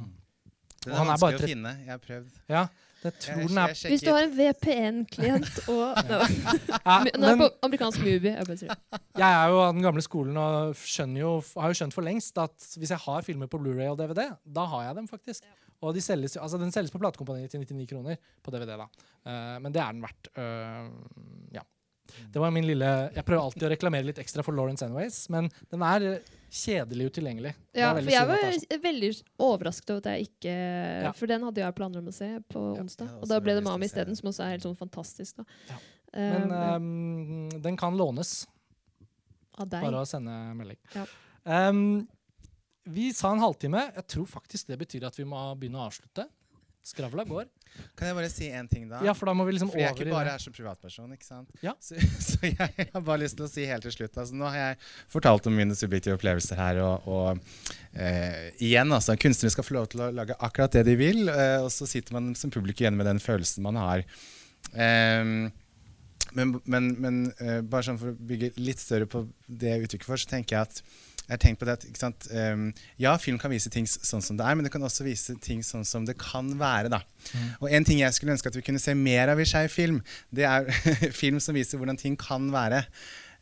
Den 0.87 0.93
Og 0.93 0.95
er 0.95 0.99
han 1.03 1.11
er 1.11 1.19
bare 1.19 1.21
vanskelig 1.21 1.49
å 1.49 1.51
finne. 1.51 1.73
Jeg 1.83 1.91
har 1.93 2.03
prøvd. 2.03 2.39
ja, 2.49 2.67
det 3.03 3.13
tror 3.21 3.41
Jeg, 3.41 3.49
den 3.51 3.59
er 3.61 3.75
Hvis 3.91 4.03
du 4.03 4.11
har 4.11 4.23
en 4.25 4.33
VPN-klient 4.35 5.59
og 5.75 5.99
Nå 6.09 6.21
Ja, 6.73 6.97
Nå 7.05 7.27
er 7.27 7.27
det 7.27 7.37
på 7.43 7.51
amerikansk 7.69 8.01
movie. 8.01 8.33
Jeg 8.33 8.71
jeg 9.17 9.27
er 9.27 9.53
jo 9.53 9.61
av 9.61 9.75
den 9.75 9.85
gamle 9.85 10.03
skolen 10.05 10.39
og 10.41 10.87
jo, 11.19 11.37
har 11.61 11.75
jo 11.75 11.79
skjønt 11.81 11.95
for 11.97 12.07
lengst 12.07 12.39
at 12.41 12.71
hvis 12.79 12.95
jeg 12.95 13.03
har 13.05 13.27
filmer 13.27 13.51
på 13.53 13.61
Blu-ray 13.61 13.91
og 13.93 13.99
DVD, 14.01 14.31
da 14.45 14.65
har 14.73 14.89
jeg 14.89 14.99
dem 15.03 15.09
faktisk. 15.11 15.45
Og 15.85 15.95
de 15.97 16.03
selges, 16.05 16.37
altså 16.41 16.61
den 16.61 16.73
selges 16.75 16.93
på 16.95 17.01
platekompaniet 17.03 17.53
til 17.53 17.63
99 17.63 17.89
kroner 17.91 18.21
på 18.43 18.55
DVD, 18.55 18.77
da. 18.81 18.87
Uh, 19.27 19.57
men 19.65 19.75
det 19.75 19.83
er 19.83 19.97
den 19.97 20.05
verdt. 20.05 20.31
Uh, 20.39 21.51
ja. 21.57 21.65
Det 22.33 22.39
var 22.39 22.53
min 22.55 22.67
lille 22.67 22.87
Jeg 22.87 23.25
prøver 23.27 23.43
alltid 23.43 23.65
å 23.67 23.71
reklamere 23.73 24.07
litt 24.07 24.21
ekstra 24.23 24.45
for 24.47 24.55
Lawrence 24.55 24.85
Anyways, 24.87 25.25
men 25.33 25.49
den 25.73 25.83
er 25.83 26.05
eh, 26.07 26.29
kjedelig 26.55 27.11
utilgjengelig. 27.11 27.53
Ja, 27.75 27.91
for 27.97 28.13
jeg 28.15 28.29
var 28.31 28.45
sånn. 28.45 28.81
veldig 28.85 29.11
overrasket 29.43 29.93
over 29.93 30.05
at 30.05 30.09
jeg 30.13 30.29
ikke 30.31 30.55
Ja. 30.55 31.13
For 31.19 31.31
den 31.31 31.47
hadde 31.49 31.65
jeg 31.65 31.77
planer 31.77 32.05
om 32.05 32.11
å 32.13 32.15
se 32.15 32.31
på 32.53 32.63
Ja, 32.77 32.85
onsdag. 32.85 33.11
Og 33.21 33.27
da 33.31 33.41
ble 33.43 33.59
det 33.59 33.65
Mami 33.67 33.91
isteden, 33.91 34.19
som 34.19 34.31
også 34.31 34.47
er 34.47 34.55
helt 34.55 34.67
sånn 34.69 34.79
fantastisk. 34.79 35.43
da. 35.43 35.47
Ja. 35.73 35.81
Men 36.17 36.53
um, 36.55 37.49
den 37.61 37.77
kan 37.77 37.99
lånes. 37.99 38.47
av 39.59 39.69
deg. 39.69 39.83
Bare 39.83 40.05
å 40.05 40.09
sende 40.09 40.33
melding. 40.57 40.79
Ja. 40.95 41.05
Ehm, 41.47 42.07
vi 42.87 43.11
sa 43.17 43.33
en 43.35 43.43
halvtime. 43.43 43.89
Jeg 43.99 44.07
tror 44.15 44.27
faktisk 44.31 44.71
det 44.71 44.79
betyr 44.81 45.07
at 45.09 45.17
vi 45.19 45.27
må 45.29 45.43
begynne 45.59 45.81
å 45.83 45.87
avslutte. 45.91 46.27
Skravla 46.87 47.25
går. 47.27 47.49
Kan 47.99 48.07
jeg 48.09 48.15
bare 48.15 48.29
si 48.31 48.47
én 48.55 48.69
ting, 48.71 48.85
da? 48.89 49.01
Ja, 49.05 49.11
for 49.19 49.27
da 49.27 49.33
må 49.35 49.43
vi 49.49 49.57
liksom 49.57 49.73
For 49.73 49.81
jeg 49.83 49.91
er 49.91 49.97
ikke 49.97 50.13
bare 50.15 50.37
her 50.37 50.41
som 50.41 50.55
privatperson. 50.55 51.11
ikke 51.17 51.27
sant? 51.27 51.51
Ja. 51.65 51.73
Så, 51.83 51.99
så 52.23 52.39
jeg 52.47 52.57
har 52.93 53.03
bare 53.03 53.25
lyst 53.25 53.37
til 53.41 53.45
å 53.49 53.51
si 53.51 53.65
helt 53.67 53.83
til 53.85 53.93
slutt 53.93 54.15
altså, 54.23 54.37
Nå 54.39 54.47
har 54.47 54.57
jeg 54.61 54.79
fortalt 55.11 55.49
om 55.51 55.57
mine 55.59 55.75
subjektive 55.77 56.15
opplevelser 56.17 56.61
her. 56.63 56.79
Og, 56.87 57.09
og 57.11 57.99
eh, 57.99 58.53
igjen, 58.63 58.95
altså, 58.95 59.19
kunstnere 59.19 59.53
skal 59.57 59.67
få 59.67 59.77
lov 59.81 59.91
til 59.93 60.07
å 60.07 60.13
lage 60.15 60.39
akkurat 60.39 60.79
det 60.79 60.85
de 60.93 60.95
vil. 61.03 61.25
eh, 61.33 61.59
og 61.65 61.73
så 61.75 61.91
sitter 61.91 62.15
man 62.17 62.31
som 62.39 62.55
publikum 62.55 62.87
igjen 62.87 63.01
med 63.03 63.11
den 63.11 63.21
følelsen 63.25 63.67
man 63.67 63.83
har. 63.83 64.07
Ehm, 64.79 65.51
men 66.39 66.55
men, 66.71 66.89
men 67.03 67.21
eh, 67.43 67.61
bare 67.67 67.89
sånn 67.91 67.99
for 67.99 68.15
å 68.15 68.19
bygge 68.31 68.55
litt 68.63 68.81
større 68.83 69.11
på 69.11 69.27
det 69.49 69.75
jeg 69.75 69.89
uttrykker 69.89 70.09
for, 70.15 70.23
så 70.23 70.31
tenker 70.37 70.61
jeg 70.61 70.71
at 70.71 70.83
jeg 71.27 71.35
har 71.35 71.43
tenkt 71.43 71.59
på 71.59 71.67
det 71.67 71.75
at, 71.75 71.85
ikke 71.89 71.99
sant? 71.99 72.29
ehm, 72.31 72.69
Ja, 73.03 73.17
film 73.19 73.39
kan 73.43 73.51
vise 73.51 73.71
ting 73.73 73.87
sånn 73.91 74.23
som 74.23 74.39
det 74.39 74.47
er, 74.47 74.55
men 74.55 74.63
det 74.67 74.71
kan 74.71 74.83
også 74.87 75.03
vise 75.07 75.35
ting 75.43 75.63
sånn 75.67 75.85
som 75.85 76.07
det 76.07 76.15
kan 76.23 76.53
være. 76.61 76.89
da. 76.93 77.01
Og 77.61 77.71
en 77.71 77.85
ting 77.85 77.99
jeg 77.99 78.15
skulle 78.15 78.37
ønske 78.37 78.53
at 78.53 78.57
vi 78.57 78.63
kunne 78.63 78.83
se 78.83 78.95
mer 78.95 79.33
av 79.35 79.41
i 79.43 79.47
skeiv 79.49 79.69
film, 79.75 80.03
det 80.31 80.47
er 80.47 80.71
film 81.23 81.41
som 81.43 81.59
viser 81.59 81.79
hvordan 81.83 81.99
ting 81.99 82.15
kan 82.17 82.47
være. 82.55 82.85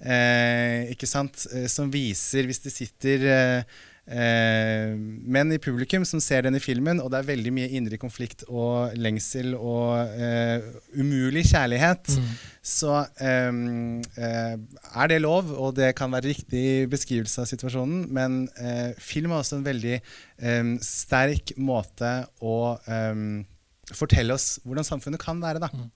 Eh, 0.00 0.90
ikke 0.94 1.06
sant? 1.08 1.46
Eh, 1.52 1.68
som 1.70 1.92
viser, 1.92 2.48
hvis 2.48 2.64
det 2.64 2.72
sitter 2.74 3.28
eh, 3.30 3.82
eh, 4.06 4.94
menn 4.96 5.52
i 5.54 5.58
publikum 5.62 6.04
som 6.08 6.20
ser 6.22 6.44
denne 6.46 6.60
filmen, 6.62 7.00
og 7.00 7.10
det 7.12 7.20
er 7.20 7.28
veldig 7.30 7.52
mye 7.56 7.70
indre 7.78 7.98
konflikt 8.00 8.44
og 8.48 8.92
lengsel 9.00 9.54
og 9.56 10.12
eh, 10.18 10.66
umulig 10.98 11.46
kjærlighet, 11.50 12.14
Mm. 12.14 12.28
så 12.64 12.92
eh, 13.20 14.58
er 14.94 15.08
det 15.10 15.20
lov, 15.22 15.50
og 15.52 15.74
det 15.76 15.94
kan 15.96 16.12
være 16.12 16.30
riktig 16.32 16.88
beskrivelse 16.92 17.42
av 17.42 17.48
situasjonen, 17.50 18.04
men 18.12 18.44
eh, 18.60 18.92
film 18.98 19.32
er 19.32 19.40
også 19.42 19.58
en 19.58 19.66
veldig 19.66 19.96
ehm, 19.98 20.76
sterk 20.84 21.54
måte 21.56 22.12
å 22.44 22.76
ehm, 22.88 23.44
fortelle 23.92 24.32
oss 24.32 24.58
hvordan 24.64 24.86
samfunnet 24.86 25.20
kan 25.20 25.40
være. 25.42 25.60
Da. 25.60 25.68
Mm. 25.72 25.90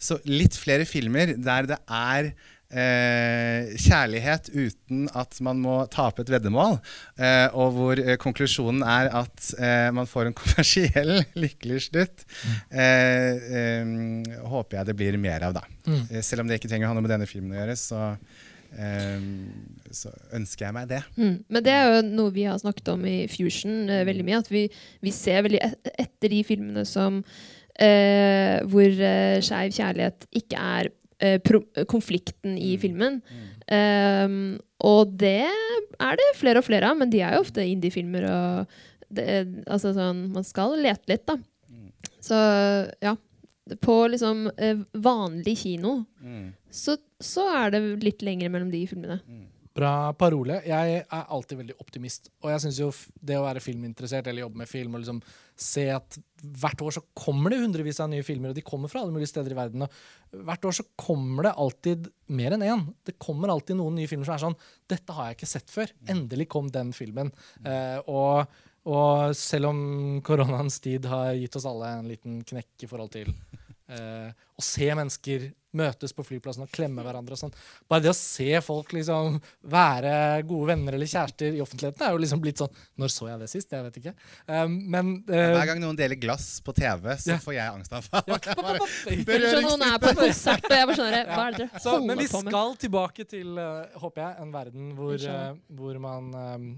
Så 0.00 0.16
litt 0.28 0.56
flere 0.56 0.86
filmer 0.88 1.34
der 1.36 1.68
det 1.68 1.76
er 1.84 2.30
eh, 2.74 3.74
kjærlighet 3.80 4.50
uten 4.52 5.06
at 5.16 5.38
man 5.44 5.60
må 5.62 5.76
tape 5.92 6.24
et 6.24 6.32
veddemål, 6.34 6.78
eh, 7.18 7.46
og 7.52 7.76
hvor 7.76 8.00
eh, 8.02 8.16
konklusjonen 8.20 8.82
er 8.86 9.10
at 9.22 9.50
eh, 9.58 9.90
man 9.94 10.08
får 10.10 10.30
en 10.30 10.38
kommersiell 10.40 11.14
lykkelig 11.38 11.84
slutt, 11.88 12.26
eh, 12.70 13.44
eh, 13.60 13.94
håper 14.50 14.80
jeg 14.80 14.90
det 14.90 14.98
blir 14.98 15.20
mer 15.20 15.48
av, 15.50 15.60
da. 15.60 15.64
Mm. 15.86 16.02
Eh, 16.10 16.24
Selv 16.24 16.44
om 16.44 16.50
det 16.50 16.60
ikke 16.60 16.72
trenger 16.72 16.88
å 16.88 16.92
ha 16.92 16.98
noe 16.98 17.06
med 17.06 17.14
denne 17.14 17.30
filmen 17.30 17.54
å 17.54 17.60
gjøre, 17.60 17.78
så, 17.78 18.04
eh, 18.74 19.26
så 19.94 20.14
ønsker 20.36 20.68
jeg 20.68 20.76
meg 20.76 20.90
det. 20.90 21.02
Mm. 21.16 21.36
Men 21.48 21.66
det 21.66 21.74
er 21.74 21.90
jo 21.90 22.06
noe 22.10 22.34
vi 22.34 22.48
har 22.48 22.60
snakket 22.60 22.94
om 22.96 23.04
i 23.08 23.18
Fusion 23.30 23.84
eh, 23.88 24.06
veldig 24.08 24.26
mye. 24.26 24.42
At 24.44 24.50
vi, 24.52 24.66
vi 25.04 25.14
ser 25.14 25.46
veldig 25.46 25.62
et 25.62 25.94
etter 26.08 26.32
de 26.32 26.42
filmene 26.46 26.86
som 26.88 27.20
uh, 27.22 28.56
hvor 28.70 28.86
uh, 28.88 29.40
skeiv 29.44 29.74
kjærlighet 29.76 30.28
ikke 30.40 30.60
er 30.78 30.88
konflikten 31.86 32.56
i 32.58 32.74
Mm. 32.76 32.80
filmen. 32.80 33.22
Um, 33.70 34.58
og 34.80 35.16
det 35.16 35.46
er 36.00 36.16
det 36.16 36.36
flere 36.36 36.58
og 36.58 36.64
flere 36.66 36.90
av, 36.90 36.96
men 36.98 37.10
de 37.10 37.20
er 37.20 37.34
jo 37.34 37.40
ofte 37.46 37.62
indie-filmer. 37.64 38.24
og 38.28 38.66
det, 39.14 39.64
altså 39.66 39.94
sånn, 39.94 40.32
Man 40.32 40.44
skal 40.44 40.76
lete 40.76 41.06
litt, 41.08 41.26
da. 41.26 41.36
Mm. 41.70 41.92
Så 42.20 42.34
ja. 43.00 43.16
På 43.80 44.06
liksom 44.12 44.50
eh, 44.58 44.76
vanlig 44.92 45.56
kino 45.62 46.04
så, 46.70 46.98
så 47.18 47.46
er 47.64 47.70
det 47.70 48.02
litt 48.04 48.20
lengre 48.20 48.50
mellom 48.50 48.70
de 48.70 48.86
filmene. 48.86 49.20
Bra 49.74 50.12
parole. 50.14 50.60
Jeg 50.62 50.98
er 51.02 51.30
alltid 51.34 51.58
veldig 51.58 51.74
optimist. 51.82 52.28
Og 52.44 52.52
jeg 52.52 52.62
synes 52.62 52.76
jo 52.78 52.90
det 53.26 53.38
å 53.40 53.42
være 53.42 53.62
filminteressert 53.62 54.28
eller 54.30 54.44
jobbe 54.44 54.60
med 54.60 54.70
film 54.70 54.94
og 54.94 55.02
liksom 55.02 55.18
se 55.58 55.88
at 55.90 56.18
hvert 56.60 56.84
år 56.86 56.94
så 56.94 57.02
kommer 57.18 57.50
det 57.50 57.58
hundrevis 57.58 57.98
av 58.02 58.10
nye 58.12 58.22
filmer, 58.26 58.52
og 58.52 58.58
de 58.58 58.62
kommer 58.66 58.90
fra 58.92 59.02
alle 59.02 59.14
mulige 59.14 59.32
steder 59.32 59.50
i 59.50 59.58
verden. 59.58 59.86
Og 59.86 60.44
hvert 60.46 60.68
år 60.70 60.76
så 60.78 60.86
kommer 61.00 61.48
det 61.48 61.56
alltid 61.64 62.06
mer 62.38 62.54
enn 62.54 62.66
én. 62.68 62.84
Det 63.02 63.16
kommer 63.18 63.50
alltid 63.50 63.80
noen 63.80 63.98
nye 63.98 64.10
filmer 64.10 64.28
som 64.28 64.36
er 64.36 64.44
sånn 64.44 64.58
Dette 64.94 65.16
har 65.16 65.30
jeg 65.32 65.40
ikke 65.40 65.50
sett 65.56 65.74
før. 65.74 65.96
Endelig 66.14 66.46
kom 66.54 66.70
den 66.70 66.94
filmen. 66.94 67.34
Uh, 67.66 67.98
og, 68.06 68.56
og 68.86 69.34
selv 69.38 69.72
om 69.72 69.82
koronaens 70.26 70.78
tid 70.86 71.10
har 71.10 71.34
gitt 71.40 71.58
oss 71.58 71.66
alle 71.66 71.96
en 71.98 72.14
liten 72.14 72.42
knekk 72.46 72.86
i 72.86 72.90
forhold 72.94 73.14
til 73.18 73.34
eh, 73.88 74.30
å 74.54 74.62
se 74.64 74.88
mennesker 74.94 75.52
møtes 75.74 76.12
på 76.14 76.22
flyplassen 76.22 76.62
og 76.62 76.70
klemme 76.70 77.02
hverandre 77.02 77.34
og 77.34 77.38
sånn. 77.40 77.54
Bare 77.90 78.04
det 78.04 78.12
å 78.12 78.14
se 78.14 78.46
folk 78.62 78.92
liksom 78.94 79.40
være 79.72 80.12
gode 80.46 80.68
venner 80.70 80.94
eller 80.94 81.10
kjærester 81.10 81.56
i 81.56 81.62
offentligheten 81.64 82.04
er 82.06 82.12
jo 82.14 82.20
liksom 82.22 82.42
blitt 82.44 82.62
sånn 82.62 82.70
Når 83.02 83.10
så 83.10 83.26
jeg 83.32 83.40
det 83.40 83.48
sist? 83.50 83.74
Jeg 83.74 83.82
vet 83.88 83.98
ikke. 83.98 84.12
Um, 84.46 84.76
men 84.94 85.10
eh, 85.26 85.50
Hver 85.56 85.72
gang 85.72 85.82
noen 85.82 85.98
deler 85.98 86.14
glass 86.22 86.60
på 86.62 86.70
TV, 86.78 87.10
så 87.18 87.34
Ja. 87.34 87.40
får 87.42 87.56
jeg 87.58 87.74
angstanfall. 87.74 88.22
ja, 88.30 89.60
noen 89.66 89.86
er 89.88 89.98
på 90.06 90.14
konsert, 90.22 90.70
og 90.70 90.76
jeg 90.78 90.90
bare 90.92 90.98
sånn 91.02 91.18
Hva 91.34 91.42
er 91.48 91.58
det 91.58 91.64
dere 91.64 91.82
så, 91.82 91.98
Men 91.98 92.22
vi 92.22 92.28
holder 92.28 92.34
på 92.36 92.42
med? 92.46 92.54
skal 92.54 92.76
tilbake 92.86 93.26
til, 93.34 93.58
eh, 93.58 93.98
håper 94.04 94.22
jeg, 94.28 94.42
en 94.46 94.54
verden 94.54 94.90
hvor, 94.94 95.14
eh, 95.18 95.54
hvor 95.74 95.98
man 96.06 96.30
eh, 96.38 96.68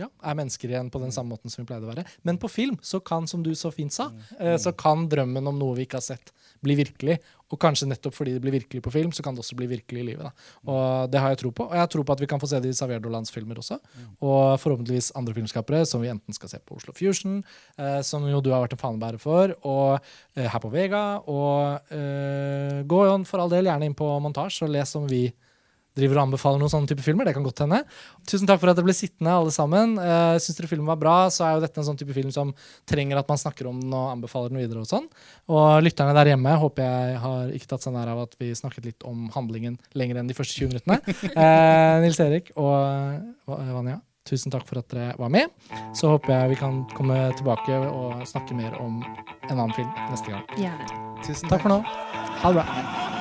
ja, 0.00 0.08
er 0.24 0.38
mennesker 0.38 0.72
igjen 0.72 0.90
på 0.92 1.00
den 1.02 1.12
samme 1.14 1.34
måten 1.34 1.52
som 1.52 1.62
vi 1.62 1.68
pleide 1.70 1.88
å 1.88 1.92
være. 1.92 2.06
Men 2.26 2.40
på 2.40 2.50
film 2.50 2.78
så 2.82 3.02
kan, 3.04 3.28
som 3.30 3.44
du 3.44 3.52
så 3.58 3.72
fint 3.74 3.94
sa, 3.94 4.10
eh, 4.38 4.56
så 4.60 4.72
kan 4.76 5.08
drømmen 5.10 5.50
om 5.50 5.58
noe 5.60 5.76
vi 5.78 5.86
ikke 5.88 6.00
har 6.00 6.06
sett, 6.06 6.32
bli 6.64 6.76
virkelig. 6.78 7.18
Og 7.50 7.58
kanskje 7.58 7.88
nettopp 7.90 8.14
fordi 8.14 8.36
det 8.36 8.42
blir 8.44 8.54
virkelig 8.54 8.82
på 8.84 8.92
film, 8.94 9.10
så 9.16 9.24
kan 9.26 9.34
det 9.34 9.42
også 9.42 9.56
bli 9.58 9.66
virkelig 9.70 10.02
i 10.02 10.06
livet. 10.12 10.28
Da. 10.28 10.50
Og 10.70 11.10
det 11.10 11.22
har 11.22 11.32
jeg 11.32 11.40
tro 11.42 11.50
på. 11.56 11.66
Og 11.66 11.74
jeg 11.74 11.82
har 11.82 11.90
tro 11.90 12.04
på 12.06 12.14
at 12.14 12.22
vi 12.22 12.28
kan 12.30 12.42
få 12.42 12.50
se 12.50 12.60
det 12.62 12.70
i 12.70 12.76
Saverdolands 12.78 13.34
filmer 13.34 13.58
også. 13.58 13.80
Og 14.22 14.54
forhåpentligvis 14.62 15.10
andre 15.18 15.34
filmskapere 15.34 15.82
som 15.88 16.04
vi 16.04 16.12
enten 16.12 16.36
skal 16.36 16.52
se 16.52 16.60
på 16.62 16.78
Oslo 16.78 16.94
Fusion, 16.94 17.40
eh, 17.78 18.00
som 18.06 18.28
jo 18.30 18.42
du 18.44 18.52
har 18.54 18.62
vært 18.62 18.76
en 18.78 18.84
fanebærer 18.84 19.18
for, 19.22 19.56
og 19.66 19.98
eh, 20.36 20.46
her 20.46 20.62
på 20.62 20.70
Vega. 20.70 21.04
Og 21.26 21.92
eh, 21.96 22.82
gå 22.86 23.02
for 23.26 23.42
all 23.42 23.50
del 23.50 23.66
gjerne 23.66 23.90
inn 23.90 23.98
på 23.98 24.06
montasje 24.22 24.68
og 24.68 24.74
les 24.76 24.94
om 24.98 25.08
vi 25.10 25.26
driver 25.98 26.20
og 26.20 26.28
anbefaler 26.28 26.60
noen 26.62 26.72
sånne 26.72 26.90
type 26.90 27.04
filmer. 27.04 27.26
Det 27.28 27.34
kan 27.36 27.46
godt 27.46 27.62
hende. 27.64 27.80
Tusen 28.28 28.48
takk 28.48 28.60
for 28.62 28.72
at 28.72 28.78
dere 28.78 28.86
ble 28.86 28.96
sittende, 28.96 29.32
alle 29.34 29.54
sammen. 29.54 29.96
Uh, 29.98 30.36
Syns 30.42 30.58
dere 30.58 30.70
filmen 30.70 30.90
var 30.90 31.00
bra, 31.00 31.16
så 31.34 31.46
er 31.46 31.56
jo 31.56 31.64
dette 31.64 31.80
en 31.82 31.88
sånn 31.90 31.98
type 32.00 32.14
film 32.16 32.32
som 32.34 32.52
trenger 32.90 33.20
at 33.20 33.30
man 33.30 33.40
snakker 33.40 33.70
om 33.70 33.80
den 33.82 33.94
og 33.96 34.12
anbefaler 34.14 34.52
den 34.52 34.62
videre. 34.62 34.84
Og 34.84 34.90
sånn. 34.90 35.08
Og 35.50 35.80
lytterne 35.84 36.14
der 36.16 36.32
hjemme 36.32 36.54
håper 36.62 36.86
jeg 36.86 37.22
har 37.24 37.56
ikke 37.56 37.72
tatt 37.74 37.86
seg 37.86 37.96
nær 37.96 38.12
av 38.14 38.24
at 38.26 38.38
vi 38.40 38.52
snakket 38.56 38.92
litt 38.92 39.08
om 39.08 39.28
handlingen 39.34 39.80
lenger 39.98 40.20
enn 40.20 40.30
de 40.30 40.36
første 40.38 40.56
20 40.60 40.74
minuttene. 40.74 41.00
Uh, 41.34 41.98
Nils 42.04 42.20
Erik 42.22 42.52
og 42.60 42.72
eh, 43.50 43.74
Vanja, 43.74 43.98
tusen 44.28 44.52
takk 44.54 44.66
for 44.68 44.80
at 44.80 44.90
dere 44.92 45.14
var 45.20 45.32
med. 45.32 45.52
Så 45.96 46.14
håper 46.14 46.36
jeg 46.36 46.54
vi 46.54 46.60
kan 46.62 46.82
komme 46.96 47.22
tilbake 47.38 47.82
og 47.90 48.22
snakke 48.28 48.56
mer 48.58 48.76
om 48.82 49.00
en 49.50 49.56
annen 49.56 49.74
film 49.76 49.90
neste 50.10 50.32
gang. 50.32 50.46
Ja. 50.60 50.76
Tusen 51.26 51.50
Takk 51.52 51.60
for 51.66 51.68
nå. 51.68 51.82
Ha 51.84 52.52
det 52.52 52.62
bra. 52.62 53.19